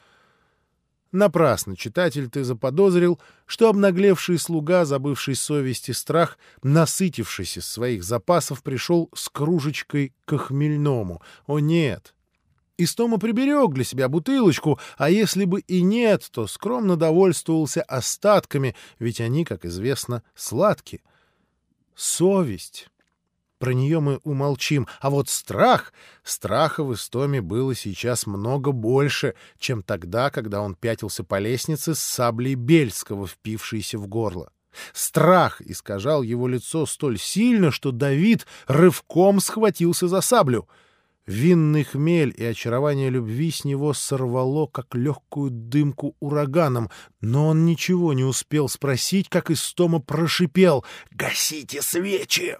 [1.16, 8.62] Напрасно, читатель, ты заподозрил, что обнаглевший слуга, забывший совесть и страх, насытившись из своих запасов,
[8.62, 11.22] пришел с кружечкой к хмельному.
[11.46, 12.14] О нет!
[12.76, 19.22] Истома приберег для себя бутылочку, а если бы и нет, то скромно довольствовался остатками, ведь
[19.22, 21.00] они, как известно, сладкие.
[21.94, 22.90] совесть.
[23.58, 24.86] Про нее мы умолчим.
[25.00, 25.92] А вот страх...
[26.22, 32.00] Страха в Истоме было сейчас много больше, чем тогда, когда он пятился по лестнице с
[32.00, 34.50] саблей Бельского, впившейся в горло.
[34.92, 40.68] Страх искажал его лицо столь сильно, что Давид рывком схватился за саблю.
[41.26, 46.90] Винный хмель и очарование любви с него сорвало, как легкую дымку ураганом,
[47.20, 52.56] но он ничего не успел спросить, как Истома прошипел «Гасите свечи!»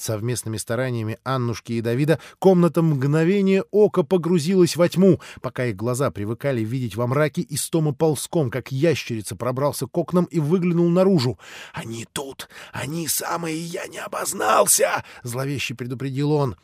[0.00, 5.20] Совместными стараниями Аннушки и Давида комната мгновение ока погрузилась во тьму.
[5.40, 10.38] Пока их глаза привыкали видеть во мраке, Истома ползком, как ящерица, пробрался к окнам и
[10.38, 11.38] выглянул наружу.
[11.72, 12.48] «Они тут!
[12.72, 13.58] Они самые!
[13.58, 16.56] Я не обознался!»— зловеще предупредил он.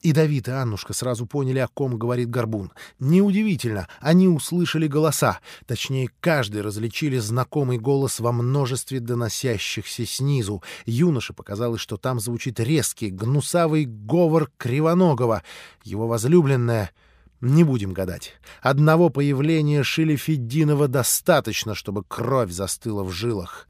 [0.00, 2.72] И Давид и Аннушка сразу поняли, о ком говорит Горбун.
[3.00, 5.40] Неудивительно, они услышали голоса.
[5.66, 10.62] Точнее, каждый различили знакомый голос во множестве доносящихся снизу.
[10.86, 15.42] Юноше показалось, что там звучит резкий, гнусавый говор Кривоногого.
[15.84, 16.92] Его возлюбленная...
[17.40, 18.32] Не будем гадать.
[18.62, 23.68] Одного появления Шилефеддинова достаточно, чтобы кровь застыла в жилах.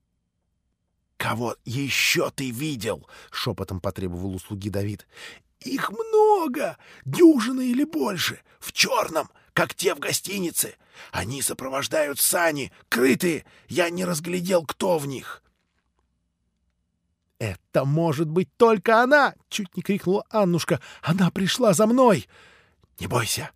[1.18, 5.06] «Кого еще ты видел?»— шепотом потребовал услуги Давид.
[5.60, 10.76] Их много, дюжины или больше, в черном, как те в гостинице.
[11.10, 13.44] Они сопровождают сани, крытые.
[13.68, 15.42] Я не разглядел, кто в них.
[17.38, 20.80] «Это может быть только она!»— чуть не крикнула Аннушка.
[21.02, 22.28] «Она пришла за мной!»
[22.98, 23.50] «Не бойся,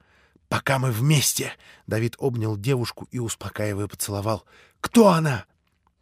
[0.48, 1.53] пока мы вместе!»
[1.88, 4.44] Давид обнял девушку и, успокаивая, поцеловал.
[4.80, 5.46] «Кто она?»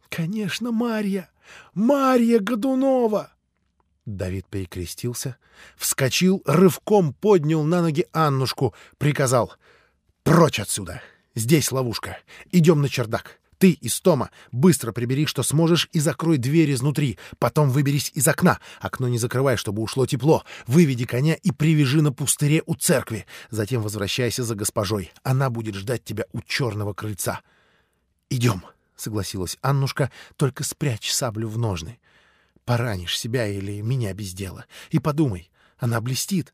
[0.09, 1.31] «Конечно, Марья!
[1.73, 3.33] Марья Годунова!»
[4.05, 5.37] Давид перекрестился,
[5.77, 9.53] вскочил, рывком поднял на ноги Аннушку, приказал
[10.23, 11.01] «Прочь отсюда!
[11.35, 12.17] Здесь ловушка!
[12.51, 13.39] Идем на чердак!
[13.61, 17.19] Ты, Истома, быстро прибери, что сможешь, и закрой дверь изнутри.
[17.37, 18.59] Потом выберись из окна.
[18.79, 20.43] Окно не закрывай, чтобы ушло тепло.
[20.65, 23.27] Выведи коня и привяжи на пустыре у церкви.
[23.51, 25.11] Затем возвращайся за госпожой.
[25.21, 27.41] Она будет ждать тебя у черного крыльца.
[28.31, 28.63] «Идем»,—
[28.95, 31.99] согласилась Аннушка,— «только спрячь саблю в ножны.
[32.71, 34.65] Поранишь себя или меня без дела.
[34.91, 36.53] И подумай, она блестит.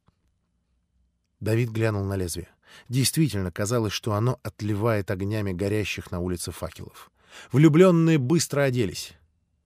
[1.40, 2.50] Давид глянул на лезвие.
[2.90, 7.12] Действительно, казалось, что оно отливает огнями горящих на улице факелов.
[7.52, 9.14] Влюбленные быстро оделись.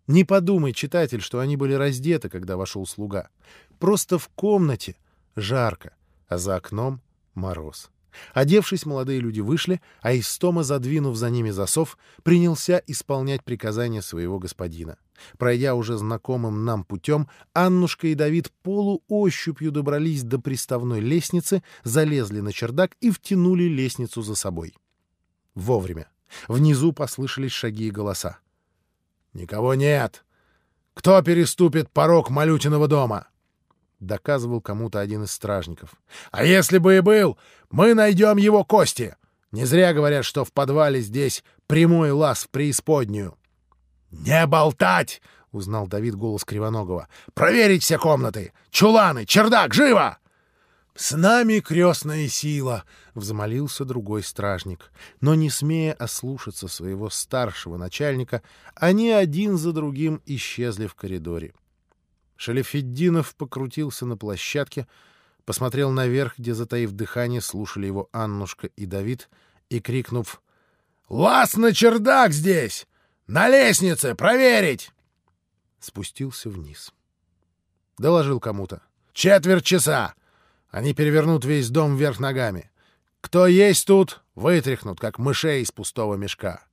[0.07, 3.29] Не подумай, читатель, что они были раздеты, когда вошел слуга.
[3.79, 4.97] Просто в комнате
[5.37, 5.95] жарко,
[6.27, 6.99] а за окном
[7.33, 7.89] мороз.
[8.33, 14.97] Одевшись, молодые люди вышли, а Истома, задвинув за ними засов, принялся исполнять приказания своего господина.
[15.37, 22.51] Пройдя уже знакомым нам путем, Аннушка и Давид полуощупью добрались до приставной лестницы, залезли на
[22.51, 24.73] чердак и втянули лестницу за собой.
[25.55, 26.07] Вовремя.
[26.47, 28.39] Внизу послышались шаги и голоса.
[29.33, 30.25] «Никого нет!
[30.93, 33.27] Кто переступит порог Малютиного дома?»
[34.01, 35.93] Доказывал кому-то один из стражников.
[36.31, 37.37] «А если бы и был,
[37.69, 39.15] мы найдем его кости!
[39.51, 43.37] Не зря говорят, что в подвале здесь прямой лаз в преисподнюю».
[44.11, 45.21] «Не болтать!»—
[45.51, 47.07] узнал Давид голос Кривоногого.
[47.33, 48.53] «Проверить все комнаты!
[48.71, 49.25] Чуланы!
[49.25, 49.73] Чердак!
[49.73, 50.17] Живо!»
[50.95, 52.83] «С нами крестная сила!»—
[53.15, 54.91] взмолился другой стражник.
[55.21, 58.41] Но, не смея ослушаться своего старшего начальника,
[58.75, 61.53] они один за другим исчезли в коридоре.
[62.41, 64.87] Шалефеддинов покрутился на площадке,
[65.45, 69.29] посмотрел наверх, где, затаив дыхание, слушали его Аннушка и Давид,
[69.69, 70.41] и, крикнув
[71.07, 72.87] «Лаз на чердак здесь!
[73.27, 74.15] На лестнице!
[74.15, 74.91] Проверить!»
[75.79, 76.91] Спустился вниз.
[77.99, 78.81] Доложил кому-то.
[79.13, 80.15] «Четверть часа!
[80.71, 82.71] Они перевернут весь дом вверх ногами.
[83.21, 86.65] Кто есть тут, вытряхнут, как мышей из пустого мешка.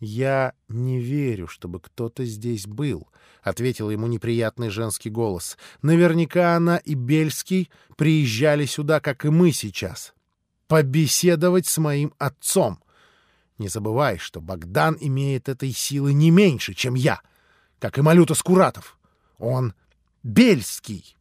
[0.00, 3.08] «Я не верю, чтобы кто-то здесь был»,—
[3.42, 5.58] ответил ему неприятный женский голос.
[5.82, 10.14] «Наверняка она и Бельский приезжали сюда, как и мы сейчас.
[10.68, 12.80] Побеседовать с моим отцом.
[13.58, 17.20] Не забывай, что Богдан имеет этой силы не меньше, чем я,
[17.80, 18.98] как и Малюта Скуратов.
[19.38, 19.74] Он
[20.22, 21.16] Бельский».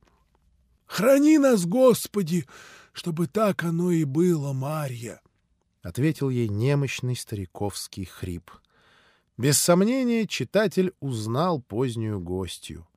[0.85, 2.45] «Храни нас, Господи,
[2.93, 5.19] чтобы так оно и было, Марья!»—
[5.81, 8.51] ответил ей немощный стариковский хрип.
[9.37, 12.87] Без сомнения, читатель узнал позднюю гостью.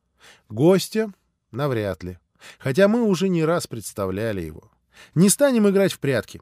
[0.48, 1.12] Гостя—
[1.50, 2.18] навряд ли,
[2.58, 4.70] хотя мы уже не раз представляли его.
[5.14, 6.40] Не станем играть в прятки.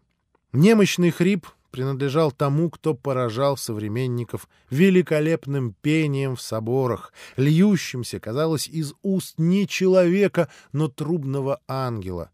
[0.53, 9.35] Немощный хрип принадлежал тому, кто поражал современников великолепным пением в соборах, льющимся, казалось, из уст
[9.37, 12.31] не человека, но трубного ангела.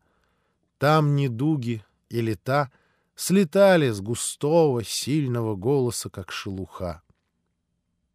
[0.78, 2.70] Там недуги и лета
[3.16, 7.03] слетали с густого, сильного голоса, как шелуха.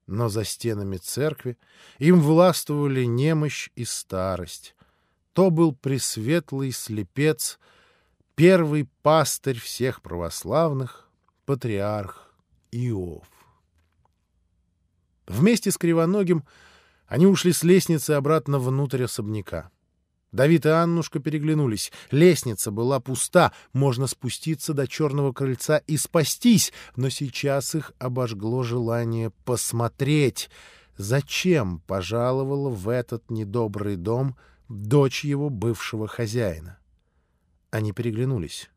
[0.10, 1.56] Но за стенами церкви
[2.00, 4.76] им властвовали немощь и старость.
[5.34, 7.60] То был пресветлый слепец,
[8.34, 11.08] первый пастырь всех православных,
[11.46, 12.34] патриарх
[12.72, 13.28] Иов.
[15.28, 16.44] Вместе с Кривоногим
[17.06, 19.70] они ушли с лестницы обратно внутрь особняка.
[20.32, 21.92] Давид и Аннушка переглянулись.
[22.12, 29.32] Лестница была пуста, можно спуститься до черного крыльца и спастись, но сейчас их обожгло желание
[29.46, 30.50] посмотреть,
[30.98, 36.78] зачем пожаловала в этот недобрый дом дочь его бывшего хозяина.
[37.72, 38.70] Они переглянулись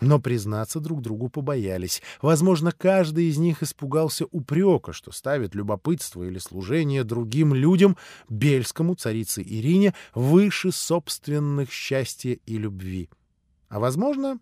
[0.00, 2.02] но признаться друг другу побоялись.
[2.22, 7.96] Возможно, каждый из них испугался упрека, что ставит любопытство или служение другим людям,
[8.28, 13.10] Бельскому, царице Ирине, выше собственных счастья и любви.
[13.68, 14.38] А возможно,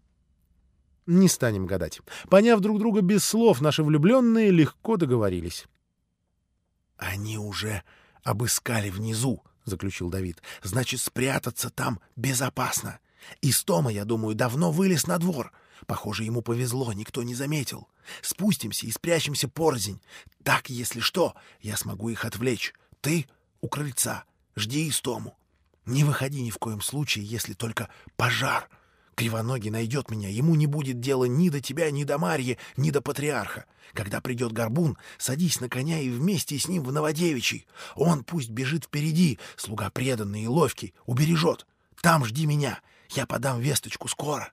[1.06, 2.00] не станем гадать.
[2.28, 5.66] Поняв друг друга без слов, наши влюбленные легко договорились.—
[6.96, 7.82] Они уже
[8.22, 12.98] обыскали внизу,— заключил Давид.— Значит, спрятаться там безопасно.
[13.40, 15.52] Из Тома, я думаю, давно вылез на двор.
[15.86, 17.88] Похоже, ему повезло, никто не заметил.
[18.22, 20.00] Спустимся и спрячемся порознь.
[20.42, 22.72] Так, если что, я смогу их отвлечь.
[23.00, 23.26] Ты
[23.60, 24.24] у крыльца.
[24.56, 25.36] Жди Истому.
[25.84, 28.68] Не выходи ни в коем случае, если только пожар.
[29.14, 33.00] Кривоногий найдет меня, ему не будет дела ни до тебя, ни до Марьи, ни до
[33.00, 33.64] патриарха.
[33.94, 37.66] Когда придет Горбун, садись на коня и вместе с ним в Новодевичий.
[37.94, 41.66] Он пусть бежит впереди, слуга преданный и ловкий, убережет.
[42.02, 42.80] Там жди меня,
[43.10, 44.52] я подам весточку скоро.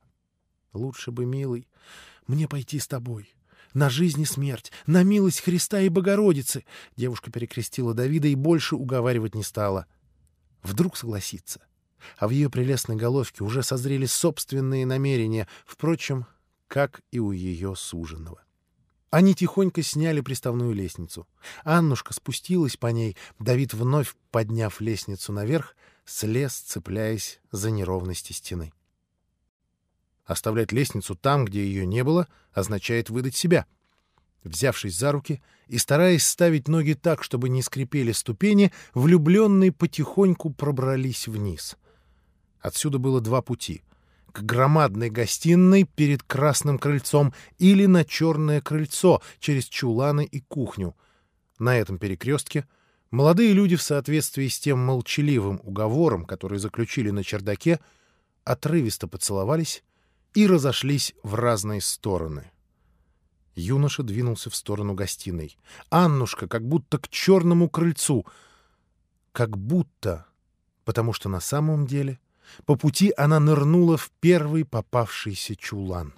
[0.73, 1.67] Лучше бы, милый,
[2.27, 3.33] мне пойти с тобой.
[3.73, 6.65] На жизнь и смерть, на милость Христа и Богородицы.
[6.95, 9.87] Девушка перекрестила Давида и больше уговаривать не стала.
[10.61, 11.61] Вдруг согласится.
[12.17, 16.25] А в ее прелестной головке уже созрели собственные намерения, впрочем,
[16.67, 18.43] как и у ее суженого.
[19.09, 21.27] Они тихонько сняли приставную лестницу.
[21.63, 25.75] Аннушка спустилась по ней, Давид, вновь подняв лестницу наверх,
[26.05, 28.73] слез, цепляясь за неровности стены.
[30.25, 33.65] Оставлять лестницу там, где ее не было, означает выдать себя.
[34.43, 41.27] Взявшись за руки и стараясь ставить ноги так, чтобы не скрипели ступени, влюбленные потихоньку пробрались
[41.27, 41.77] вниз.
[42.59, 43.83] Отсюда было два пути—
[44.31, 50.95] к громадной гостиной перед красным крыльцом или на черное крыльцо через чуланы и кухню.
[51.59, 52.67] На этом перекрестке—
[53.13, 57.79] Молодые люди в соответствии с тем молчаливым уговором, который заключили на чердаке,
[58.43, 59.83] отрывисто поцеловались
[60.33, 62.49] и разошлись в разные стороны.
[63.53, 65.55] Юноша двинулся в сторону гостиной.
[65.91, 68.25] Аннушка как будто к черному крыльцу.
[69.31, 70.25] Как будто,
[70.83, 72.19] потому что на самом деле
[72.65, 76.15] по пути она нырнула в первый попавшийся чулан.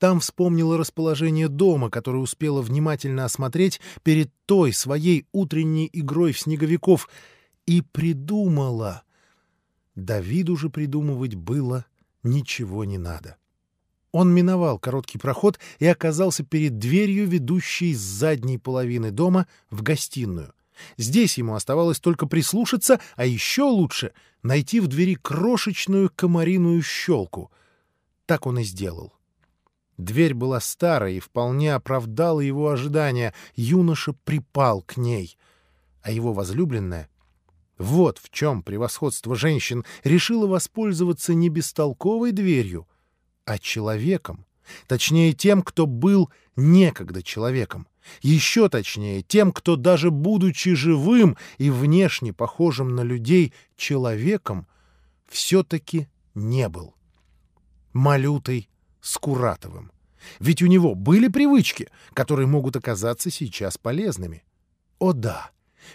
[0.00, 7.10] Там вспомнила расположение дома, которое успела внимательно осмотреть перед той своей утренней игрой в снеговиков,
[7.66, 9.02] и придумала.
[9.94, 11.84] Давиду же придумывать было
[12.22, 13.36] ничего не надо.
[14.10, 20.54] Он миновал короткий проход и оказался перед дверью, ведущей с задней половины дома в гостиную.
[20.96, 27.52] Здесь ему оставалось только прислушаться, а еще лучше— найти в двери крошечную комариную щелку.
[28.24, 29.19] Так он и сделал.
[30.00, 33.34] Дверь была старая и вполне оправдала его ожидания.
[33.54, 35.36] Юноша припал к ней.
[36.00, 37.10] А его возлюбленная,
[37.76, 42.88] вот в чем превосходство женщин, решила воспользоваться не бестолковой дверью,
[43.44, 44.46] а человеком.
[44.86, 47.86] Точнее, тем, кто был некогда человеком.
[48.22, 54.66] Еще точнее, тем, кто даже будучи живым и внешне похожим на людей человеком,
[55.28, 56.94] все-таки не был.
[57.92, 58.70] Малютой
[59.00, 59.92] Скуратовым.
[60.38, 64.44] Ведь у него были привычки, которые могут оказаться сейчас полезными.
[64.98, 65.50] О да!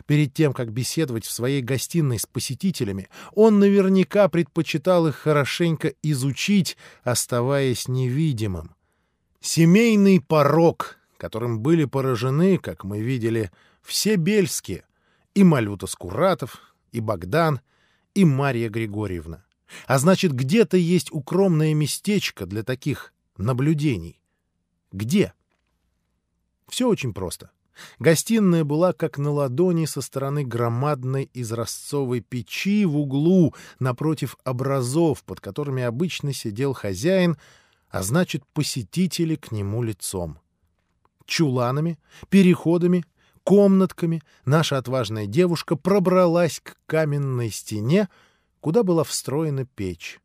[0.08, 6.76] Перед тем, как беседовать в своей гостиной с посетителями, он наверняка предпочитал их хорошенько изучить,
[7.03, 8.76] оставаясь невидимым.
[9.41, 13.51] Семейный порог, которым были поражены, как мы видели,
[13.84, 14.86] все бельские,
[15.36, 17.62] и Малюта Скуратов, и Богдан,
[18.16, 19.45] и Марья Григорьевна.
[19.88, 24.22] А значит, где-то есть укромное местечко для таких наблюдений.
[24.91, 25.34] Где?
[26.68, 27.51] Все очень просто.
[27.99, 35.41] Гостиная была как на ладони со стороны громадной изразцовой печи в углу напротив образов, под
[35.41, 37.38] которыми обычно сидел хозяин,
[37.89, 40.39] а значит, посетители к нему лицом.
[41.26, 41.99] Чуланами,
[42.30, 43.03] переходами,
[43.43, 48.09] комнатками наша отважная девушка пробралась к каменной стене,
[48.66, 50.20] куда была встроена печь.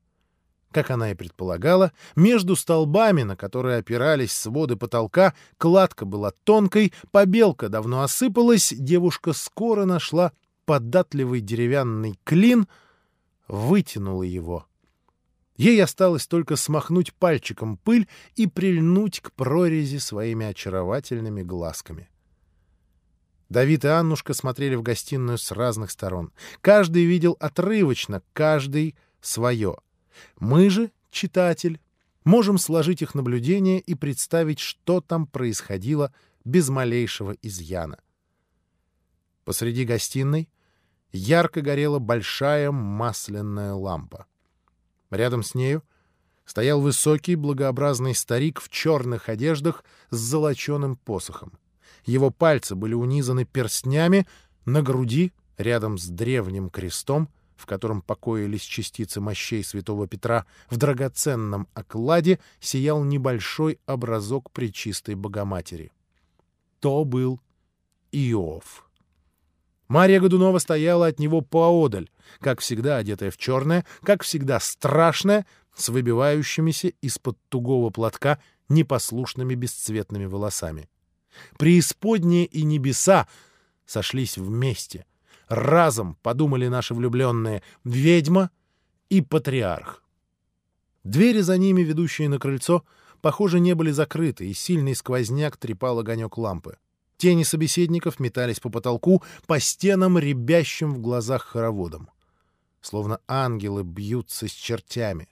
[0.72, 7.68] Как она и предполагала, между столбами, на которые опирались своды потолка, кладка была тонкой, побелка
[7.68, 10.32] давно осыпалась, девушка скоро нашла
[10.64, 12.66] податливый деревянный клин,
[13.47, 14.64] вытянула его.
[15.59, 22.09] Ей осталось только смахнуть пальчиком пыль и прильнуть к прорези своими очаровательными глазками.
[23.51, 26.32] Давид и Аннушка смотрели в гостиную с разных сторон.
[26.62, 29.76] Каждый видел отрывочно, каждый— свое—
[30.38, 31.80] мы же, читатель,
[32.24, 36.12] можем сложить их наблюдения и представить, что там происходило
[36.44, 37.98] без малейшего изъяна.
[39.44, 40.48] Посреди гостиной
[41.12, 44.26] ярко горела большая масляная лампа.
[45.11, 45.82] Рядом с нею
[46.44, 51.59] стоял высокий благообразный старик в черных одеждах с золоченым посохом.
[52.05, 54.26] Его пальцы были унизаны перстнями,
[54.64, 61.68] на груди, рядом с древним крестом, в котором покоились частицы мощей святого Петра, в драгоценном
[61.74, 65.92] окладе сиял небольшой образок Пречистой Богоматери.
[66.80, 67.40] То был
[68.12, 68.86] Иов.
[69.88, 75.88] Марья Годунова стояла от него поодаль, как всегда одетая в черное, как всегда страшная, с
[75.88, 78.38] выбивающимися из-под тугого платка
[78.68, 80.88] непослушными бесцветными волосами.
[81.59, 83.28] Преисподние и небеса
[83.87, 85.07] сошлись вместе,
[85.49, 88.51] разом, подумали наши влюбленные, ведьма
[89.09, 90.03] и патриарх.
[91.05, 92.85] Двери за ними, ведущие на крыльцо,
[93.20, 96.76] похоже, не были закрыты, и сильный сквозняк трепал огонек лампы.
[97.16, 102.09] Тени собеседников метались по потолку, по стенам, ребящим в глазах хороводом.
[102.81, 105.28] Словно ангелы бьются с чертями.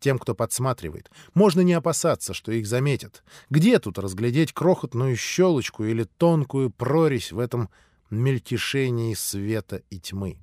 [0.00, 3.22] Тем, кто подсматривает, можно не опасаться, что их заметят.
[3.50, 7.68] Где тут разглядеть крохотную щелочку или тонкую прорезь в этом
[8.08, 10.38] мельтешении света и тьмы.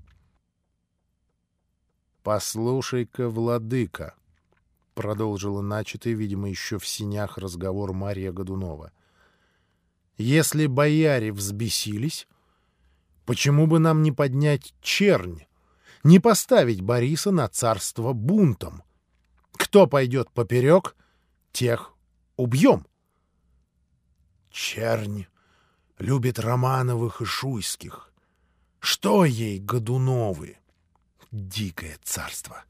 [2.21, 4.13] «Послушай-ка, владыка»,—
[4.93, 8.91] продолжила начатый, видимо, еще в синях разговор Мария Годунова,
[10.17, 12.27] «если бояре взбесились,
[13.25, 15.45] почему бы нам не поднять чернь,
[16.03, 18.83] не поставить Бориса на царство бунтом?
[19.57, 20.95] Кто пойдет поперек,
[21.51, 21.93] тех
[22.35, 22.85] убьем».
[24.49, 25.25] «Чернь
[25.99, 28.11] любит Романовых и Шуйских.
[28.79, 30.57] Что ей Годуновы?
[31.31, 32.63] Дикое царство.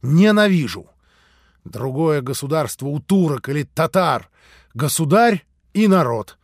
[0.00, 0.88] Ненавижу.
[1.64, 4.30] Другое государство у турок или татар.
[4.74, 5.44] Государь
[5.74, 6.38] и народ.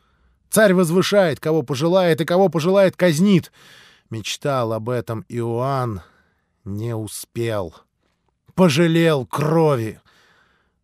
[0.51, 3.53] Царь возвышает, кого пожелает, и кого пожелает казнит.
[4.11, 6.03] Мечтал об этом Иоанн,
[6.64, 7.74] не успел.
[8.59, 10.00] Пожалел крови.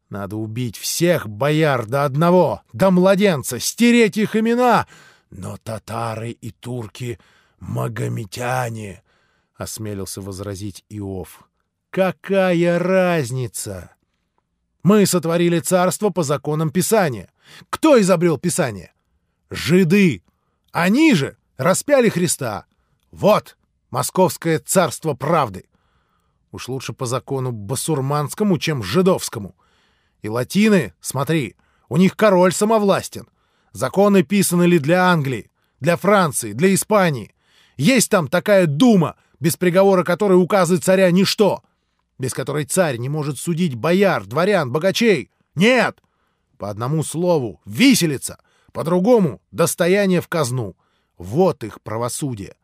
[0.08, 4.86] Надо убить всех бояр до одного, до младенца, стереть их имена—
[5.30, 7.18] но татары и турки—
[7.58, 9.02] магометяне,—
[9.56, 11.48] осмелился возразить Иов.
[11.90, 13.96] Какая разница?
[14.84, 17.28] Мы сотворили царство по законам Писания.
[17.70, 18.92] Кто изобрел Писание?
[19.50, 20.22] Жиды.
[20.70, 22.66] Они же распяли Христа.
[23.10, 23.56] Вот
[23.90, 25.64] московское царство правды.
[26.54, 29.56] Уж лучше по закону басурманскому, чем жидовскому.
[30.22, 31.56] И латины, смотри,
[31.88, 33.28] у них король самовластен.
[33.72, 35.50] Законы писаны ли для Англии,
[35.80, 37.34] для Франции, для Испании?
[37.76, 41.64] Есть там такая дума, без приговора которой указывает царя ничто,
[42.20, 45.32] без которой царь не может судить бояр, дворян, богачей?
[45.56, 46.00] Нет!
[46.56, 48.38] По одному слову— виселица,
[48.72, 50.76] по другому— достояние в казну.
[51.18, 52.54] Вот их правосудие.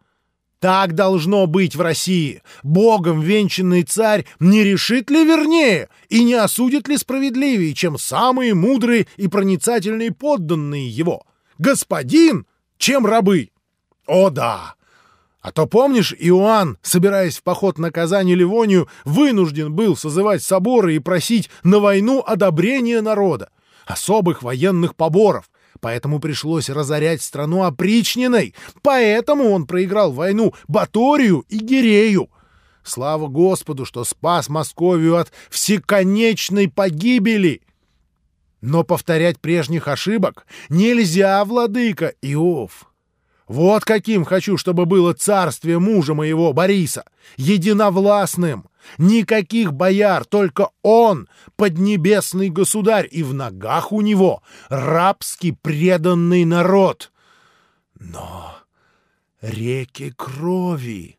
[0.61, 2.43] Так должно быть в России.
[2.63, 9.07] Богом венчанный царь не решит ли вернее и не осудит ли справедливее, чем самые мудрые
[9.17, 11.25] и проницательные подданные его?
[11.59, 12.47] Господин,
[12.77, 13.51] чем рабы?
[14.07, 14.75] О да!
[15.41, 20.95] А то помнишь, Иоанн, собираясь в поход на Казань и Ливонию, вынужден был созывать соборы
[20.95, 23.49] и просить на войну одобрения народа,
[23.87, 25.50] особых военных поборов,
[25.81, 32.31] поэтому пришлось разорять страну опричниной, поэтому он проиграл войну Баторию и Гирею.
[32.83, 37.63] Слава Господу, что спас Московию от всеконечной погибели!
[38.61, 42.90] Но повторять прежних ошибок нельзя, владыка Иов.
[43.51, 47.03] Вот каким хочу, чтобы было царствие мужа моего Бориса,
[47.37, 57.11] единовластным, Никаких бояр, только он, поднебесный государь, и в ногах у него рабский преданный народ.
[57.99, 58.57] Но
[59.43, 61.19] реки крови,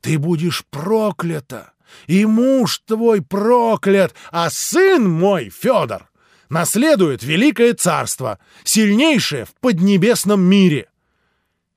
[0.00, 1.72] ты будешь проклята,
[2.06, 6.08] и муж твой проклят, а сын мой, Федор,
[6.48, 10.88] наследует великое царство, сильнейшее в поднебесном мире.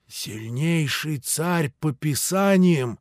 [0.08, 2.98] Сильнейший царь по писаниям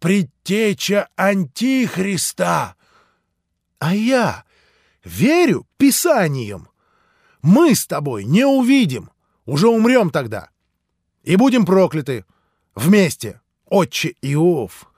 [0.00, 2.74] предтеча Антихриста.
[3.78, 4.44] А я
[5.04, 6.68] верю Писаниям.
[7.42, 9.10] Мы с тобой не увидим.
[9.46, 10.50] Уже умрем тогда.
[11.22, 12.24] И будем прокляты.
[12.74, 14.90] Вместе, отче Иов.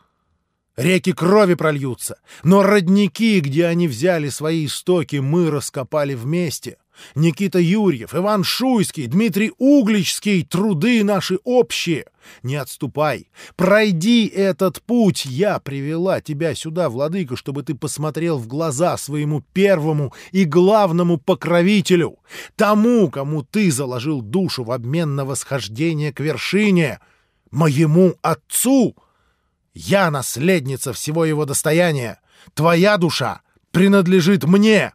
[0.77, 6.79] Реки крови прольются, но родники, где они взяли свои истоки, мы раскопали вместе.
[7.15, 12.07] Никита Юрьев, Иван Шуйский, Дмитрий Угличский— труды наши общие.
[12.43, 15.25] Не отступай, пройди этот путь.
[15.25, 22.19] Я привела тебя сюда, владыка, чтобы ты посмотрел в глаза своему первому и главному покровителю,
[22.57, 27.01] тому, кому ты заложил душу в обмен на восхождение к вершине,
[27.51, 28.97] моему отцу.
[29.75, 32.21] Я наследница всего его достояния.
[32.55, 34.93] Твоя душа принадлежит мне.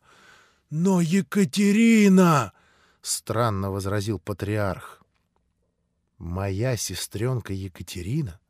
[0.77, 2.51] Но Екатерина,
[3.01, 5.01] странно возразил патриарх.
[6.17, 8.41] Моя сестренка Екатерина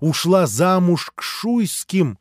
[0.00, 2.18] ушла замуж к Шуйским.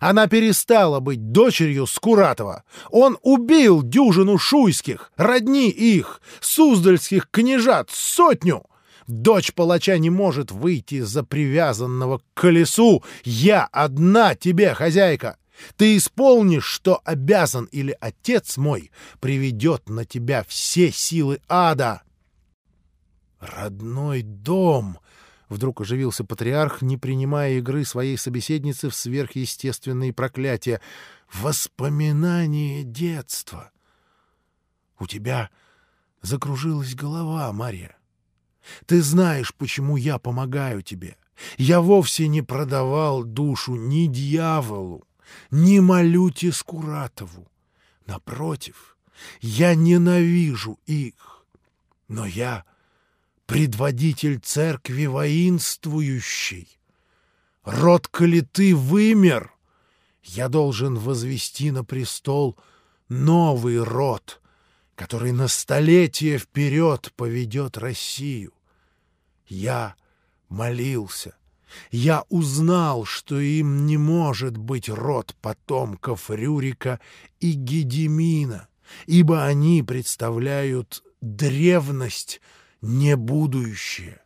[0.00, 2.64] Она перестала быть дочерью Скуратова.
[2.88, 8.64] Он убил дюжину шуйских, родни их, суздальских княжат, сотню.
[9.06, 13.04] Дочь палача не может выйти за привязанного к колесу.
[13.22, 15.36] Я одна тебе, хозяйка.
[15.76, 18.90] Ты исполнишь, что обязан, или отец мой
[19.20, 22.02] приведет на тебя все силы ада.
[23.40, 24.98] Родной дом!
[25.48, 30.80] Вдруг оживился патриарх, не принимая игры своей собеседницы в сверхъестественные проклятия.
[31.32, 33.70] Воспоминание детства!
[34.98, 35.50] У тебя
[36.22, 37.96] закружилась голова, Мария.
[38.86, 41.16] Ты знаешь, почему я помогаю тебе.
[41.58, 45.04] Я вовсе не продавал душу ни дьяволу,
[45.50, 47.50] ни молюте Скуратову.
[48.06, 48.96] Напротив,
[49.40, 51.44] я ненавижу их.
[52.08, 52.64] Но я
[53.46, 56.78] предводитель церкви воинствующий.
[57.64, 59.52] Род Калиты вымер.
[60.22, 62.58] Я должен возвести на престол
[63.08, 64.40] новый род,
[64.94, 68.52] который на столетия вперед поведет Россию.
[69.46, 69.96] Я
[70.48, 71.36] молился.
[71.90, 77.00] Я узнал, что им не может быть род потомков Рюрика
[77.40, 78.68] и Гедемина,
[79.06, 82.40] ибо они представляют древность,
[82.80, 84.20] не будущее.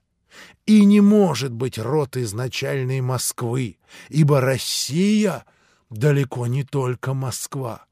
[0.67, 3.79] И не может быть род изначальной Москвы,
[4.09, 5.45] ибо Россия
[5.91, 7.87] далеко не только Москва.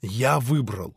[0.00, 0.96] Я выбрал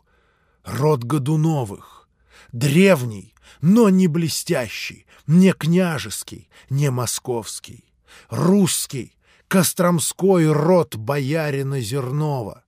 [0.63, 2.09] род Годуновых,
[2.51, 7.85] древний, но не блестящий, не княжеский, не московский,
[8.29, 9.13] русский,
[9.47, 12.65] Костромской род боярина Зернова.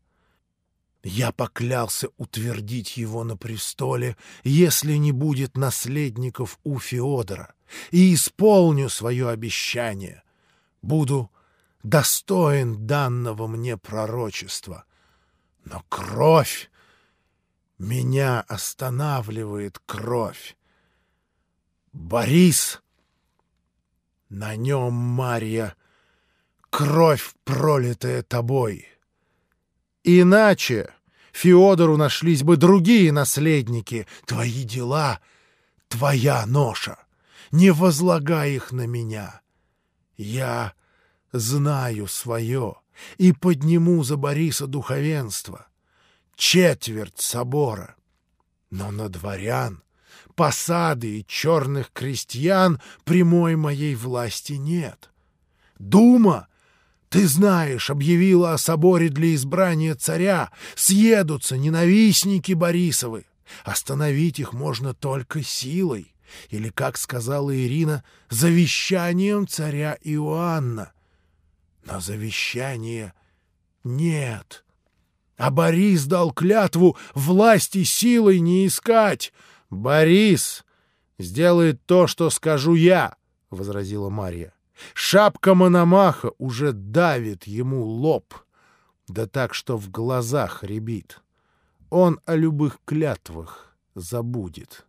[1.03, 7.53] Я поклялся утвердить его на престоле, если не будет наследников у Феодора,
[7.91, 10.23] и исполню свое обещание.
[10.81, 11.29] Буду
[11.83, 14.85] достоин данного мне пророчества.
[15.65, 16.69] Но кровь
[17.77, 20.55] меня останавливает кровь.
[21.93, 22.81] Борис!
[24.29, 25.75] На нем, Марья,
[26.69, 28.87] кровь, пролитая тобой.
[30.03, 30.93] Иначе
[31.31, 34.07] Феодору нашлись бы другие наследники.
[34.25, 35.19] Твои дела—
[35.87, 36.97] твоя ноша.
[37.51, 39.41] Не возлагай их на меня.
[40.15, 40.73] Я
[41.31, 42.75] знаю свое
[43.17, 45.67] и подниму за Бориса духовенство
[46.35, 47.95] четверть собора.
[48.69, 49.83] Но на дворян,
[50.39, 55.09] посады и черных крестьян прямой моей власти нет.
[55.79, 56.47] Дума,
[57.09, 60.49] ты знаешь, объявила о соборе для избрания царя.
[60.75, 63.25] Съедутся ненавистники Борисовы.
[63.65, 66.15] Остановить их можно только силой.
[66.51, 70.93] Или, как сказала Ирина, завещанием царя Иоанна.
[71.83, 73.13] Но завещания
[73.83, 74.63] нет.
[75.35, 79.33] А Борис дал клятву власти силой не искать.
[79.69, 80.65] Борис
[81.17, 83.15] сделает то, что скажу я,—
[83.49, 84.53] возразила Марья.
[84.93, 88.33] Шапка Мономаха уже давит ему лоб,
[89.07, 91.21] да так, что в глазах рябит.
[91.89, 94.85] Он о любых клятвах забудет.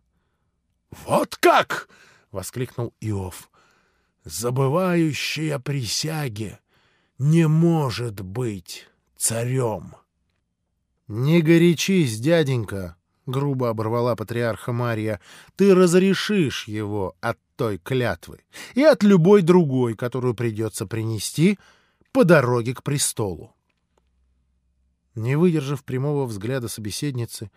[1.05, 1.89] —Вот как!—
[2.31, 3.49] воскликнул Иов.—
[4.23, 6.59] Забывающий о присяге
[7.17, 9.95] не может быть царем.—
[11.13, 12.95] «Не горячись, дяденька!»—
[13.25, 15.19] грубо оборвала патриарха Мария.
[15.55, 18.43] «Ты разрешишь его от той клятвы
[18.73, 21.59] и от любой другой, которую придется принести
[22.11, 23.55] по дороге к престолу».
[25.15, 27.51] Не выдержав прямого взгляда собеседницы,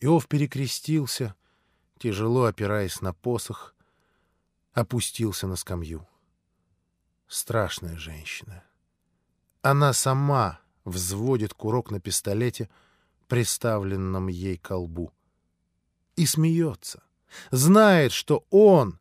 [0.00, 1.34] Иов перекрестился,
[1.98, 3.74] тяжело опираясь на посох,
[4.74, 6.06] опустился на скамью.
[7.26, 8.64] Страшная женщина.
[9.62, 12.68] Она сама взводит курок на пистолете,
[13.26, 15.12] приставленном ей колбу.
[16.16, 17.02] И смеется.
[17.50, 18.98] Знает, что он,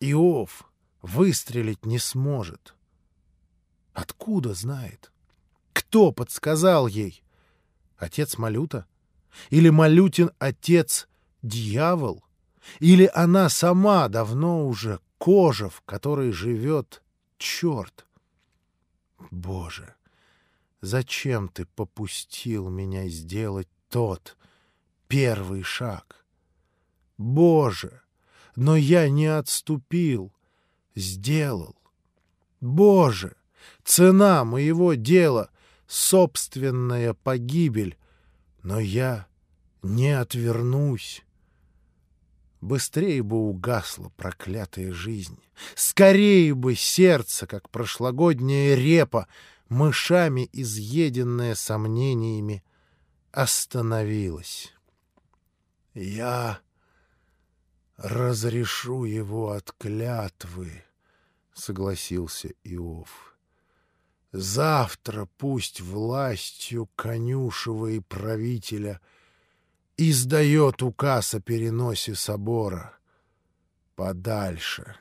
[0.00, 0.70] Иов,
[1.02, 2.74] выстрелить не сможет.
[3.92, 5.12] Откуда знает?
[5.72, 7.22] Кто подсказал ей?
[7.96, 8.86] Отец Малюта?
[9.50, 11.08] Или Малютин отец
[11.42, 12.24] дьявол?
[12.80, 17.02] Или она сама давно уже кожа, в которой живет
[17.38, 18.06] черт?
[19.30, 19.94] Боже,
[20.84, 24.36] зачем ты попустил меня сделать тот
[25.08, 26.24] первый шаг?
[27.16, 28.02] Боже,
[28.56, 30.32] но я не отступил,
[30.94, 31.76] сделал.
[32.60, 33.36] Боже,
[33.84, 35.50] цена моего дела—
[35.86, 37.96] собственная погибель,
[38.62, 39.26] но я
[39.82, 41.22] не отвернусь.
[42.60, 45.38] Быстрее бы угасла проклятая жизнь.
[45.74, 49.28] Скорее бы сердце, как прошлогодняя репа,
[49.68, 52.64] мышами изъеденное сомнениями,
[53.32, 54.72] остановилось.
[55.94, 56.60] Я
[57.96, 60.84] разрешу его от клятвы,—
[61.54, 63.36] согласился Иов.
[64.32, 69.00] Завтра пусть властью конюшева и правителя—
[69.96, 72.98] издает указ о переносе собора
[73.94, 74.96] подальше.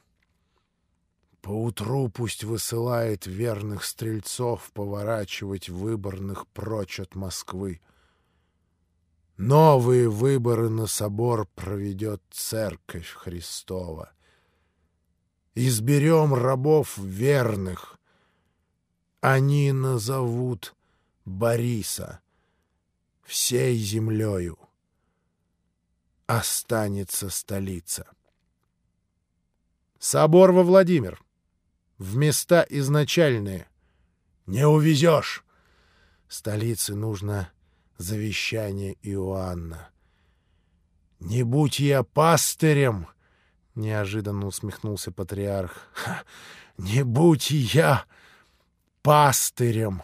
[1.44, 7.82] Поутру пусть высылает верных стрельцов поворачивать выборных прочь от Москвы.
[9.36, 14.14] Новые выборы на собор проведет Церковь Христова.
[15.54, 18.00] Изберем рабов верных.
[19.20, 20.74] Они назовут
[21.26, 22.22] Бориса
[23.24, 24.58] всей землею
[26.26, 28.08] останется столица.
[30.00, 31.23] Собор во Владимир.
[32.04, 33.66] В места изначальные.
[34.46, 35.46] Не увезешь.
[36.28, 37.50] Столице нужно
[37.98, 39.90] завещание Иоанна.
[41.22, 43.08] «Не будь я пастырем!»—
[43.76, 45.88] неожиданно усмехнулся патриарх.
[46.78, 48.04] «Не будь я
[49.02, 50.04] пастырем!»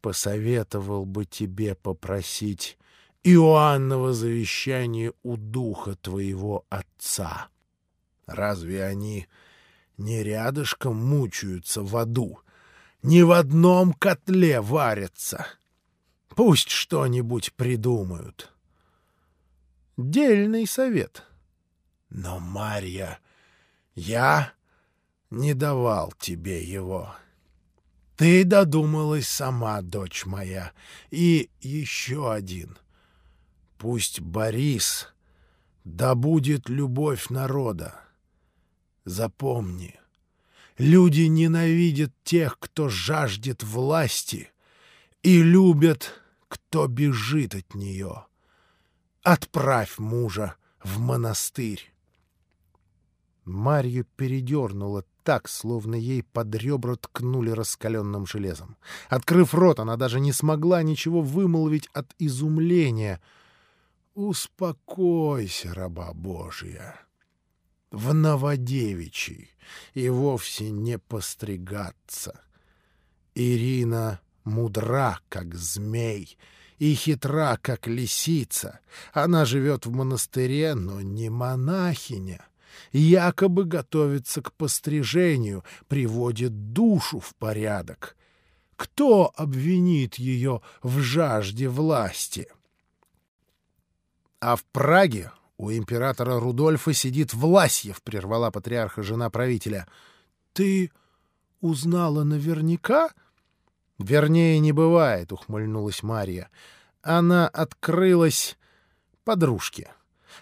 [0.00, 2.78] Посоветовал бы тебе попросить
[3.22, 7.48] Иоанново завещание у духа твоего отца.
[8.26, 9.28] Разве они
[9.98, 12.40] не рядышком мучаются в аду,
[13.02, 15.46] не в одном котле варятся?
[16.30, 18.52] Пусть что-нибудь придумают.
[19.96, 21.24] Дельный совет.
[22.08, 23.18] Но, Марья,
[23.94, 24.52] я
[25.30, 27.14] не давал тебе его.
[28.16, 30.72] Ты додумалась сама, дочь моя,
[31.10, 32.78] и еще один—
[33.78, 35.14] Пусть Борис
[35.84, 37.94] да будет любовь народа.
[39.08, 39.98] Запомни,
[40.76, 44.50] люди ненавидят тех, кто жаждет власти,
[45.22, 48.26] и любят, кто бежит от нее.
[49.22, 51.90] Отправь мужа в монастырь.
[53.46, 58.76] Марью передернула так, словно ей под ребра ткнули раскаленным железом.
[59.08, 63.22] Открыв рот, она даже не смогла ничего вымолвить от изумления—
[64.14, 67.07] Успокойся, раба Божия.
[67.90, 69.50] В Новодевичий
[69.94, 72.40] и вовсе не постригаться.
[73.34, 76.36] Ирина мудра, как змей,
[76.78, 78.80] и хитра, как лисица.
[79.12, 82.46] Она живет в монастыре, но не монахиня.
[82.92, 88.16] Якобы готовится к пострижению, приводит душу в порядок.
[88.76, 92.48] Кто обвинит ее в жажде власти?—
[94.40, 99.86] а в Праге у императора Рудольфа сидит Власьев, прервала патриарха жена правителя.
[100.52, 100.92] Ты
[101.60, 103.10] узнала наверняка?
[103.98, 106.48] Вернее, не бывает, ухмыльнулась Марья.
[107.02, 108.56] Она открылась
[109.24, 109.90] подружке.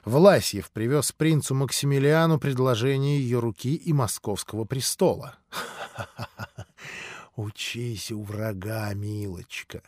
[0.05, 5.37] Власьев привез принцу Максимилиану предложение ее руки и московского престола.
[7.37, 9.83] Учись у врага, милочка.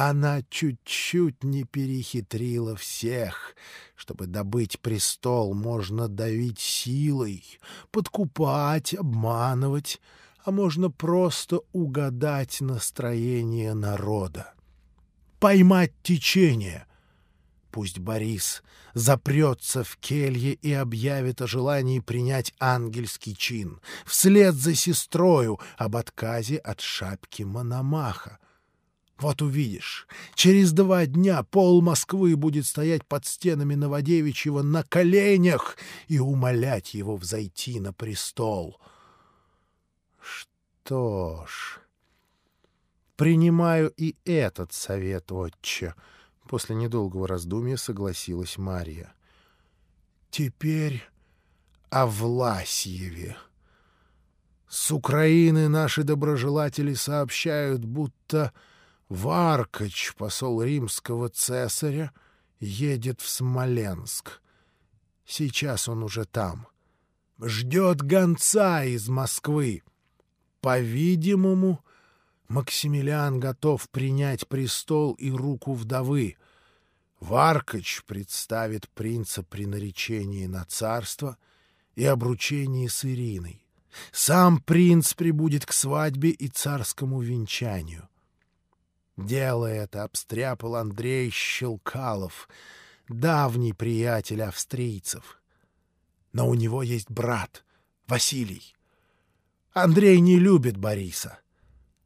[0.00, 3.56] Она чуть-чуть не перехитрила всех.
[3.96, 7.42] Чтобы добыть престол, можно давить силой,
[7.90, 10.00] подкупать, обманывать,
[10.44, 14.54] а можно просто угадать настроение народа.
[15.40, 16.86] Поймать течение.
[17.72, 18.62] Пусть Борис
[18.94, 26.58] запрется в келье и объявит о желании принять ангельский чин, вслед за сестрою об отказе
[26.58, 28.38] от шапки Мономаха.
[29.18, 36.18] Вот увидишь, через два дня пол Москвы будет стоять под стенами Новодевичьего на коленях и
[36.18, 38.80] умолять его взойти на престол.
[40.20, 41.80] Что ж,
[43.18, 45.96] Принимаю и этот совет, отче.
[46.48, 49.12] После недолгого раздумья согласилась Марья.
[50.30, 51.02] Теперь
[51.90, 53.36] о Власьеве.
[54.68, 58.52] С Украины наши доброжелатели сообщают, будто
[59.08, 62.12] Варкач, посол римского цесаря,
[62.60, 64.42] едет в Смоленск.
[65.24, 66.66] Сейчас он уже там.
[67.40, 69.82] Ждет гонца из Москвы.
[70.60, 71.84] По-видимому,
[72.48, 76.36] Максимилиан готов принять престол и руку вдовы.
[77.20, 81.36] Варкач представит принца при наречении на царство
[81.94, 83.66] и обручении с Ириной.
[84.12, 88.07] Сам принц прибудет к свадьбе и царскому венчанию.
[89.18, 92.48] Дело это обстряпал Андрей Щелкалов,
[93.08, 95.42] давний приятель австрийцев.
[96.32, 97.64] Но у него есть брат,
[98.06, 98.76] Василий.
[99.72, 101.40] Андрей не любит Бориса.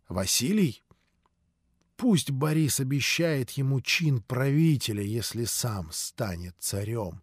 [0.09, 0.83] Василий?
[1.97, 7.23] Пусть Борис обещает ему чин правителя, если сам станет царем.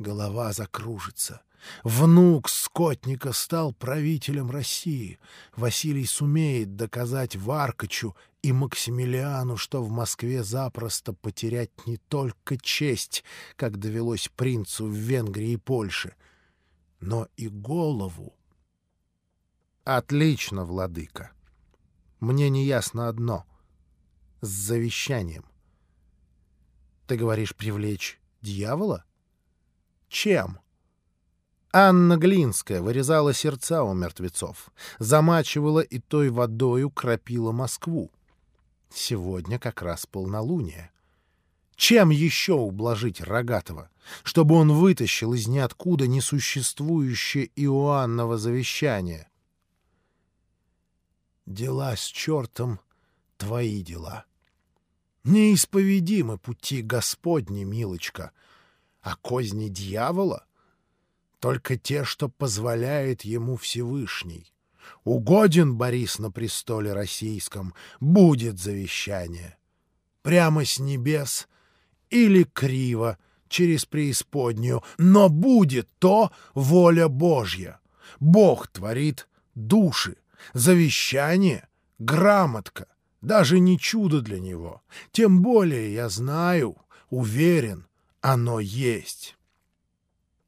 [0.00, 1.42] Голова закружится.
[1.84, 5.18] Внук скотника стал правителем России.
[5.54, 13.24] Василий сумеет доказать Варкачу и Максимилиану, что в Москве запросто потерять не только честь,
[13.56, 16.14] как довелось принцу в Венгрии и Польше,
[17.00, 18.34] но и голову.
[19.84, 21.32] Отлично, владыка.
[22.20, 23.44] Мне не ясно одно.
[24.40, 25.44] С завещанием.
[27.06, 29.04] Ты говоришь привлечь дьявола?
[30.10, 30.58] Чем?—
[31.72, 38.10] Анна Глинская вырезала сердца у мертвецов, замачивала и той водою кропила Москву.
[38.92, 40.90] Сегодня как раз полнолуние.
[41.76, 43.88] Чем еще ублажить Рогатого,
[44.24, 49.30] чтобы он вытащил из ниоткуда несуществующее Иоанново завещание?
[51.46, 52.80] Дела с чертом—
[53.36, 54.24] твои дела.
[55.22, 58.32] Неисповедимы пути Господни, милочка,
[59.02, 60.46] а козни дьявола—
[61.40, 64.52] только те, что позволяет ему Всевышний.
[65.04, 69.56] Угоден Борис на престоле российском, будет завещание.
[70.22, 71.48] Прямо с небес
[72.10, 73.16] или криво,
[73.48, 77.80] через преисподнюю, но будет то воля Божья.
[78.20, 80.16] Бог творит души,
[80.52, 82.86] завещание, грамотка,
[83.22, 84.82] даже не чудо для него.
[85.10, 86.76] Тем более я знаю,
[87.08, 87.86] уверен,
[88.20, 89.36] оно есть».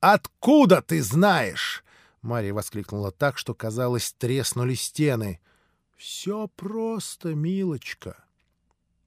[0.00, 1.84] «Откуда ты знаешь?»
[2.22, 5.40] Марья воскликнула так, что, казалось, треснули стены.
[5.96, 8.24] «Все просто, милочка.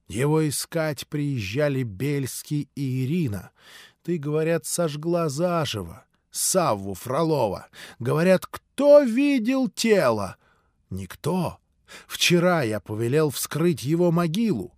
[0.08, 3.52] Его искать приезжали Бельский и Ирина.
[4.04, 6.06] Ты, говорят, сожгла заживо.
[6.30, 7.68] Савву Фролова.
[8.00, 10.38] Говорят, кто видел тело?
[10.90, 11.60] Никто.
[12.08, 14.74] Вчера я повелел вскрыть его могилу.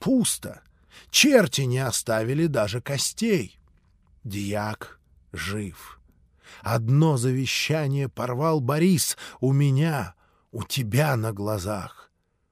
[0.00, 0.61] Пусто.
[1.10, 3.58] Черти не оставили даже костей.
[4.24, 5.00] Дьяк
[5.32, 6.00] жив.
[6.60, 10.14] Одно завещание порвал Борис у меня,
[10.50, 12.10] у тебя на глазах.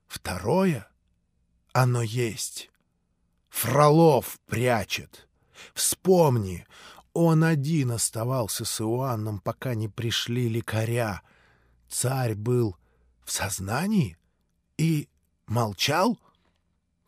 [0.09, 0.89] Второе—
[1.73, 2.71] оно есть.
[3.49, 5.29] Фролов прячет.
[5.75, 6.67] Вспомни,
[7.13, 11.23] он один оставался с Иоанном, пока не пришли лекаря.
[11.89, 12.77] Царь был
[13.25, 14.17] в сознании
[14.79, 15.09] и
[15.47, 16.19] молчал?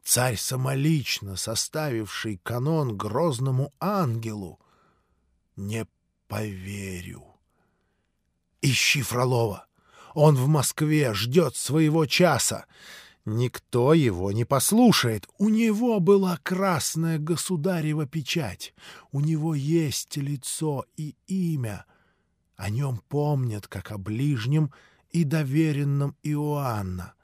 [0.04, 4.58] Царь самолично составивший канон грозному ангелу—
[5.56, 5.86] не
[6.28, 7.24] поверю.
[8.62, 9.66] Ищи Фролова.
[10.14, 12.66] Он в Москве ждет своего часа.
[13.24, 15.28] Никто его не послушает.
[15.38, 18.74] У него была красная государева печать.
[19.10, 21.84] У него есть лицо и имя.
[22.56, 24.72] О нем помнят, как о ближнем
[25.10, 27.14] и доверенном Иоанна.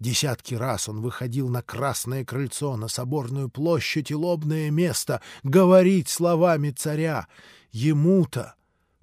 [0.00, 6.70] Десятки раз он выходил на Красное крыльцо, на Соборную площадь и лобное место, говорить словами
[6.70, 7.28] царя.
[7.70, 8.54] Ему-то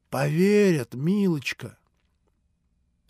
[0.10, 1.78] поверят, милочка.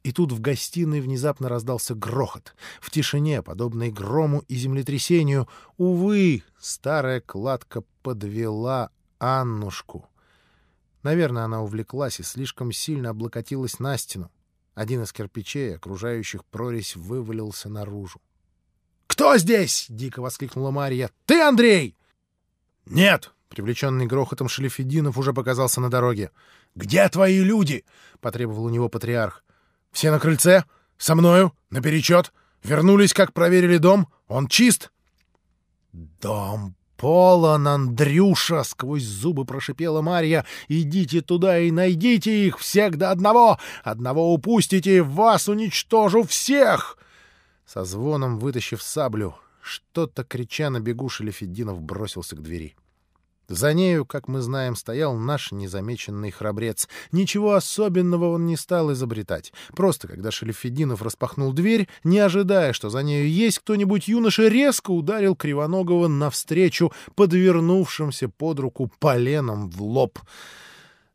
[0.04, 2.56] И тут в гостиной внезапно раздался грохот.
[2.80, 10.08] В тишине, подобной грому и землетрясению, увы, старая кладка подвела Аннушку.
[11.04, 14.32] Наверное, она увлеклась и слишком сильно облокотилась на стену.
[14.74, 18.22] Один из кирпичей, окружающих прорезь, вывалился наружу.
[19.08, 21.12] «Кто здесь?»— дико воскликнула Марья.
[21.26, 21.98] «Ты, Андрей?»
[22.86, 26.32] «Нет!»— привлеченный грохотом Шелефединов уже показался на дороге.
[26.76, 27.84] «Где твои люди?»—
[28.22, 29.44] потребовал у него патриарх.
[29.92, 30.64] «Все на крыльце?
[30.98, 31.54] Со мною?
[31.70, 32.32] Наперечет?
[32.64, 34.08] Вернулись, как проверили дом?
[34.28, 34.92] Он чист?»
[35.92, 40.46] «Дом «Полон, Андрюша!»— сквозь зубы прошипела Марья.
[40.68, 43.58] «Идите туда и найдите их всех до одного!
[43.84, 47.00] Одного упустите, вас уничтожу всех!»
[47.66, 52.76] Со звоном вытащив саблю, что-то крича на бегу, Шелефеддинов бросился к двери.
[53.48, 56.88] За нею, как мы знаем, стоял наш незамеченный храбрец.
[57.12, 59.52] Ничего особенного он не стал изобретать.
[59.76, 65.36] Просто, когда Шелефединов распахнул дверь, не ожидая, что за нею есть кто-нибудь, юноша резко ударил
[65.36, 70.20] Кривоногого навстречу подвернувшимся под руку поленом в лоб.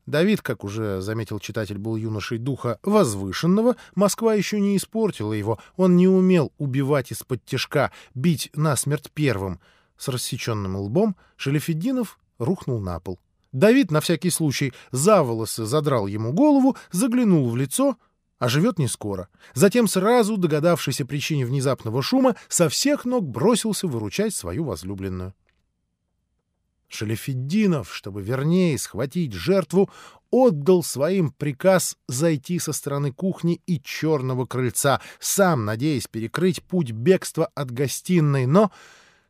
[0.07, 5.97] Давид, как уже заметил читатель, был юношей духа возвышенного, Москва еще не испортила его, он
[5.97, 9.59] не умел убивать из-под тяжка, бить насмерть первым.
[9.97, 13.19] С рассеченным лбом Шелефеддинов рухнул на пол.
[13.53, 17.97] Давид, на всякий случай, за волосы задрал ему голову, заглянул в лицо,
[18.39, 19.29] а живет не скоро.
[19.55, 25.35] Затем, сразу догадавшись о причине внезапного шума, со всех ног бросился выручать свою возлюбленную.
[26.89, 29.91] Шалефеддинов, чтобы вернее схватить жертву,
[30.31, 37.47] отдал своим приказ зайти со стороны кухни и черного крыльца, сам надеясь перекрыть путь бегства
[37.55, 38.71] от гостиной, но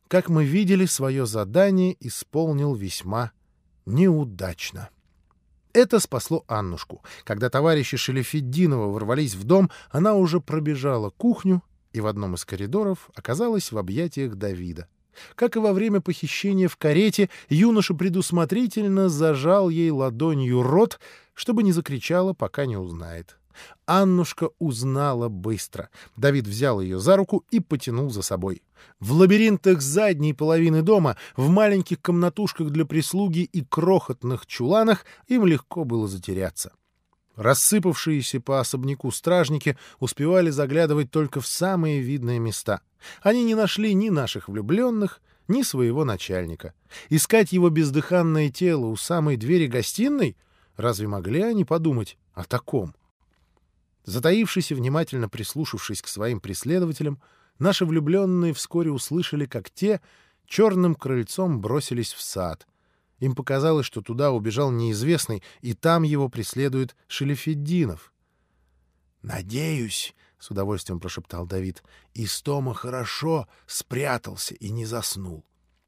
[0.09, 3.33] как мы видели, свое задание исполнил весьма
[3.87, 4.91] неудачно.
[5.73, 7.03] Это спасло Аннушку.
[7.25, 13.11] Когда товарищи Шелефеддинова ворвались в дом, она уже пробежала кухню и в одном из коридоров
[13.15, 14.87] оказалась в объятиях Давида.
[15.35, 21.01] Как и во время похищения в карете, юноша предусмотрительно зажал ей ладонью рот,
[21.35, 23.39] чтобы не закричала, пока не узнает.
[23.87, 25.91] Аннушка узнала быстро.
[26.17, 28.63] Давид взял ее за руку и потянул за собой.
[29.01, 35.85] В лабиринтах задней половины дома, в маленьких комнатушках для прислуги и крохотных чуланах им легко
[35.85, 36.73] было затеряться.
[37.37, 42.81] Рассыпавшиеся по особняку стражники успевали заглядывать только в самые видные места.
[43.23, 46.73] Они не нашли ни наших влюбленных, ни своего начальника.
[47.11, 50.37] Искать его бездыханное тело у самой двери гостиной?
[50.77, 52.95] Разве могли они подумать о таком?—
[54.07, 57.21] Затаившись и внимательно прислушавшись к своим преследователям,
[57.59, 60.01] наши влюбленные вскоре услышали, как те
[60.47, 62.67] черным крыльцом бросились в сад.
[63.19, 68.13] Им показалось, что туда убежал неизвестный, и там его преследует Шелефеддинов.
[69.23, 71.83] «Надеюсь»,— с удовольствием прошептал Давид,—
[72.15, 75.45] «Истома хорошо спрятался и не заснул».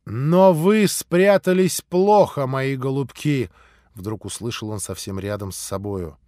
[0.06, 3.50] «Но вы спрятались плохо, мои голубки!»—
[3.94, 6.18] вдруг услышал он совсем рядом с собою.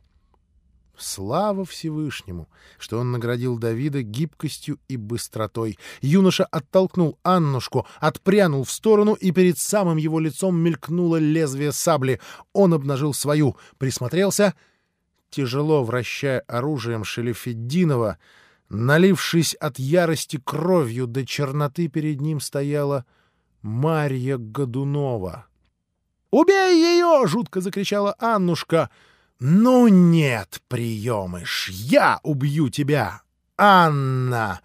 [1.00, 5.78] Слава Всевышнему, что он наградил Давида гибкостью и быстротой.
[6.02, 12.20] Юноша оттолкнул Аннушку, отпрянул в сторону, и перед самым его лицом мелькнуло лезвие сабли.
[12.52, 14.54] Он обнажил свою, присмотрелся,
[15.30, 18.18] тяжело вращая оружием Шелефеддинова,
[18.68, 23.06] налившись от ярости кровью до черноты перед ним стояла
[23.62, 25.46] Марья Годунова.
[26.30, 28.90] «Убей ее!»— жутко закричала Аннушка—
[29.40, 33.22] «Ну нет, приемыш, я убью тебя!
[33.56, 34.60] Анна!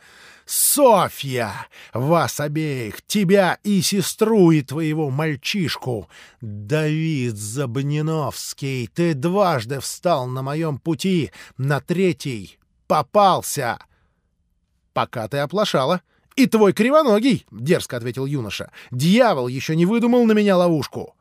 [0.45, 1.53] Софья!
[1.93, 6.09] Вас обеих, тебя и сестру, и твоего мальчишку!
[6.41, 13.80] Давид Забниновский, ты дважды встал на моем пути, на третий попался!»
[14.91, 16.01] «Пока ты оплошала!»
[16.36, 18.69] «И твой кривоногий!»— дерзко ответил юноша.
[18.91, 21.15] «Дьявол еще не выдумал на меня ловушку!»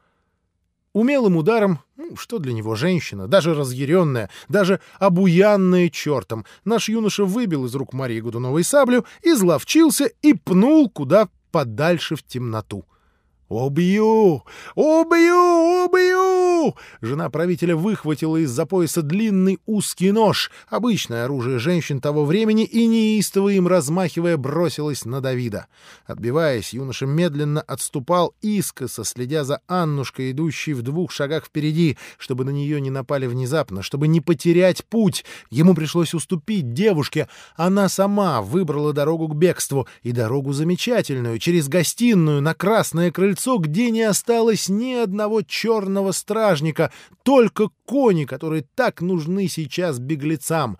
[0.94, 7.64] Умелым ударом, ну, что для него женщина, даже разъяренная, даже обуянная чертом, наш юноша выбил
[7.66, 12.84] из рук Марии Годуновой саблю, изловчился и пнул куда подальше в темноту.
[13.54, 14.42] «Убью!
[14.74, 15.84] Убью!
[15.84, 22.86] Убью!» Жена правителя выхватила из-за пояса длинный узкий нож, обычное оружие женщин того времени, и
[22.86, 25.68] неистово им размахивая бросилась на Давида.
[26.04, 32.50] Отбиваясь, юноша медленно отступал, искоса следя за Аннушкой, идущей в двух шагах впереди, чтобы на
[32.50, 35.24] нее не напали внезапно, чтобы не потерять путь.
[35.50, 37.28] Ему пришлось уступить девушке.
[37.54, 43.58] Она сама выбрала дорогу к бегству, и дорогу замечательную, через гостиную на красное крыльцо, крыльцо,
[43.58, 46.90] где не осталось ни одного черного стражника,
[47.22, 50.78] только кони, которые так нужны сейчас беглецам.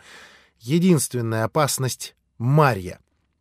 [0.61, 2.99] Единственная опасность— Марья.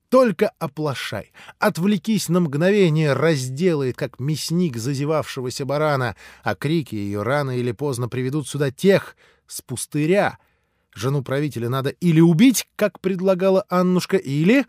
[0.09, 7.71] Только оплошай, отвлекись на мгновение, разделает, как мясник зазевавшегося барана, а крики ее рано или
[7.71, 9.15] поздно приведут сюда тех
[9.47, 10.37] с пустыря.
[10.93, 14.65] Жену правителя надо или убить, как предлагала Аннушка, или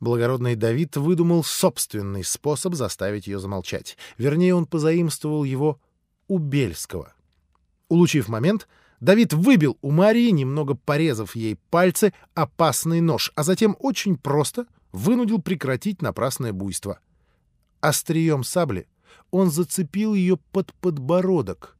[0.00, 3.96] Благородный Давид выдумал собственный способ заставить ее замолчать.
[4.18, 5.80] Вернее, он позаимствовал его
[6.28, 7.14] у Бельского.
[7.88, 8.68] Улучив момент,
[9.00, 15.40] Давид выбил у Марии, немного порезав ей пальцы, опасный нож, а затем очень просто вынудил
[15.40, 16.98] прекратить напрасное буйство.
[17.80, 18.86] Острием сабли
[19.30, 21.76] он зацепил ее под подбородок.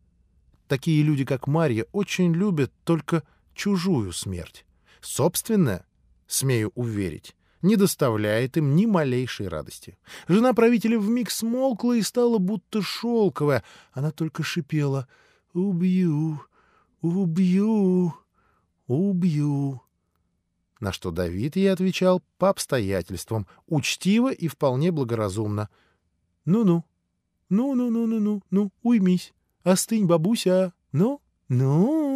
[0.66, 3.22] Такие люди, как Марья, очень любят только
[3.54, 4.66] чужую смерть.
[5.00, 5.86] Собственная,
[6.26, 9.98] смею уверить, не доставляет им ни малейшей радости.
[10.28, 13.64] Жена правителя вмиг смолкла и стала будто шелковая.
[13.92, 15.08] Она только шипела
[15.54, 16.40] «Убью,
[17.00, 18.14] убью,
[18.86, 19.80] убью».
[20.78, 25.70] На что Давид ей отвечал по обстоятельствам, учтиво и вполне благоразумно.
[26.44, 26.84] «Ну-ну,
[27.48, 29.32] ну-ну-ну-ну-ну, ну, уймись,
[29.62, 32.13] остынь, бабуся, ну, ну».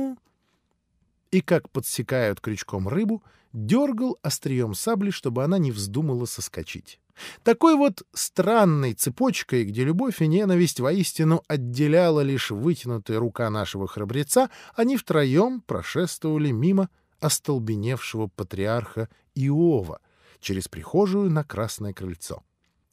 [1.31, 3.23] И как подсекают крючком рыбу,
[3.53, 7.01] дергал острием сабли, чтобы она не вздумала соскочить.
[7.43, 14.51] Такой вот странной цепочкой, где любовь и ненависть воистину отделяла лишь вытянутая рука нашего храбреца,
[14.77, 16.89] они втроем прошествовали мимо
[17.21, 20.01] остолбеневшего патриарха Иова
[20.41, 22.43] через прихожую на Красное крыльцо.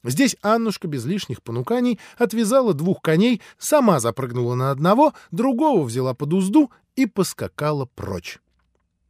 [0.06, 6.32] Здесь Аннушка без лишних понуканий отвязала двух коней, сама запрыгнула на одного, другого взяла под
[6.32, 8.38] узду и поскакала прочь.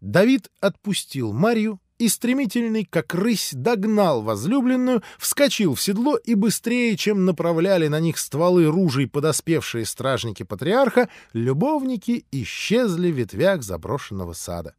[0.01, 7.27] Давид отпустил Марью и стремительный, как рысь, догнал возлюбленную, вскочил в седло и быстрее, чем
[7.27, 14.74] направляли на них стволы ружей подоспевшие стражники патриарха, любовники исчезли в ветвях заброшенного сада.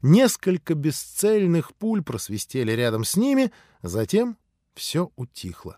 [0.00, 4.36] Несколько бесцельных пуль просвистели рядом с ними, затем
[4.78, 5.76] все утихло.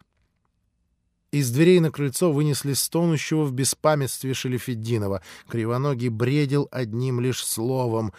[1.32, 5.22] Из дверей на крыльцо вынесли стонущего в беспамятстве Шелефеддинова.
[5.48, 8.12] Кривоногий бредил одним лишь словом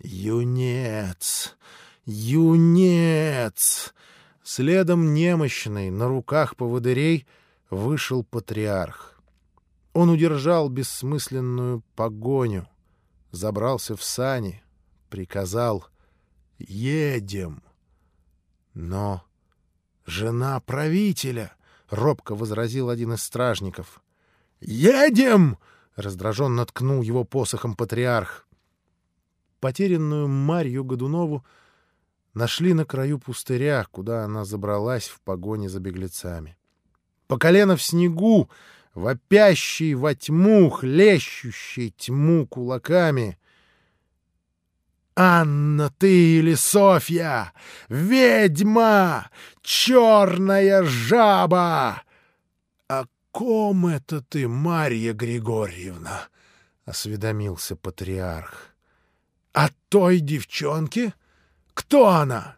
[0.00, 1.56] «Юнец!
[2.04, 3.94] Юнец!»
[4.42, 7.26] Следом немощный, на руках поводырей,
[7.68, 9.20] вышел патриарх.
[9.92, 12.66] Он удержал бессмысленную погоню,
[13.30, 14.62] забрался в сани—
[15.08, 15.86] приказал
[16.58, 17.62] «Едем».
[18.74, 19.24] Но
[20.08, 21.52] жена правителя,—
[21.90, 24.02] робко возразил один из стражников.
[24.60, 25.58] «Едем!»—
[25.96, 28.46] раздраженно ткнул его посохом патриарх.
[29.60, 31.44] Потерянную Марью Годунову
[32.34, 36.56] нашли на краю пустыря, куда она забралась в погоне за беглецами.
[37.26, 38.48] По колено в снегу,
[38.94, 43.37] вопящий во тьму, хлещущий тьму кулаками—
[45.20, 47.52] «Анна ты или Софья!
[47.88, 49.28] Ведьма!
[49.62, 52.04] Черная жаба!»
[52.86, 56.28] «О ком это ты, Марья Григорьевна?»—
[56.84, 58.76] осведомился патриарх.
[59.54, 61.14] «О той девчонке?
[61.74, 62.56] Кто она?»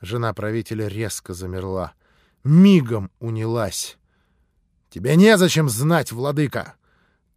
[0.00, 1.92] Жена правителя резко замерла,
[2.44, 3.98] мигом унялась.
[4.88, 6.76] «Тебе незачем знать, владыка!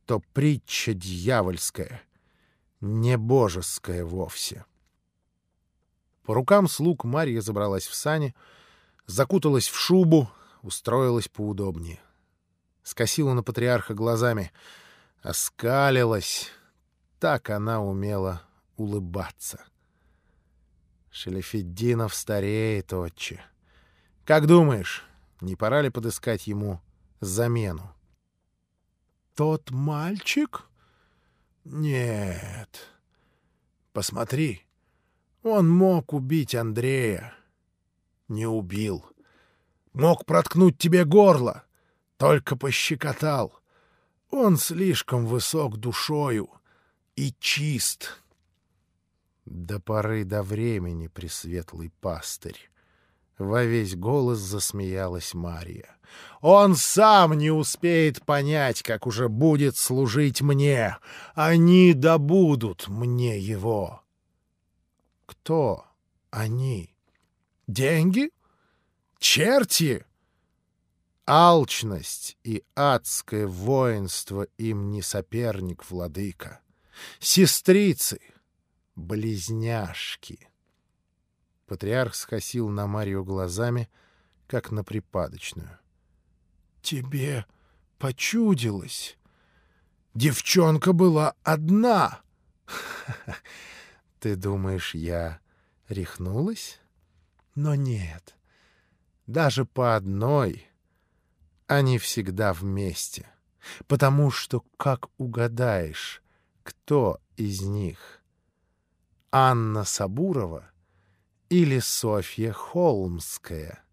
[0.06, 2.06] То притча дьявольская»
[2.82, 4.66] не божеское вовсе.
[6.24, 8.36] По рукам слуг Марья забралась в сани,
[9.06, 10.30] закуталась в шубу,
[10.62, 11.99] устроилась поудобнее.
[12.84, 14.52] Скосила на патриарха глазами,
[15.22, 16.49] оскалилась.
[17.20, 18.44] Так она умела
[18.76, 19.64] улыбаться.
[21.10, 23.44] Шелефеддинов стареет, отче.
[24.24, 25.04] Как думаешь,
[25.41, 26.82] не пора ли подыскать ему
[27.22, 27.94] замену?—
[29.36, 30.68] Тот мальчик?
[31.69, 32.80] Нет.
[33.91, 34.65] Посмотри.
[35.44, 37.34] Он мог убить Андрея.
[38.30, 39.06] Не убил.
[39.91, 41.65] Мог проткнуть тебе горло.
[42.15, 43.60] Только пощекотал.
[44.30, 46.49] Он слишком высок душою
[47.18, 48.22] и чист.
[49.45, 52.72] До поры до времени, пресветлый пастырь.
[53.38, 55.95] Во весь голос засмеялась Мария.
[56.41, 60.97] «Он сам не успеет понять, как уже будет служить мне.
[61.35, 64.01] Они добудут мне его».
[65.26, 65.85] «Кто
[66.31, 66.95] они?
[67.68, 68.31] Деньги?
[69.19, 70.05] Черти?»
[71.26, 76.61] Алчность и адское воинство им не соперник, владыка.
[77.19, 78.22] Сестрицы,
[78.95, 80.47] близняшки.
[81.68, 83.89] Патриарх скосил на Марию глазами,
[84.48, 85.77] как на припадочную.—
[86.81, 87.45] Тебе
[87.99, 89.18] почудилось.
[90.14, 92.22] Девчонка была одна.—
[94.19, 95.41] Ты думаешь, я
[95.89, 96.80] рехнулась?
[97.56, 98.38] Но нет.
[99.26, 100.69] Даже по одной
[101.68, 103.27] они всегда вместе.
[103.88, 106.23] Потому что, как угадаешь,
[106.64, 108.22] кто из них?
[109.31, 110.72] Анна Сабурова—
[111.49, 113.84] или Софья Холмская.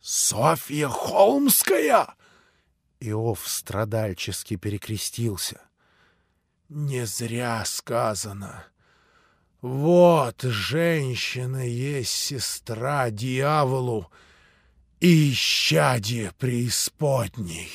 [0.00, 2.14] «Софья Холмская!»
[3.00, 5.60] Иов страдальчески перекрестился.
[6.68, 8.64] «Не зря сказано.
[9.60, 14.10] Вот женщина есть сестра дьяволу
[15.00, 17.70] и исчадие преисподней».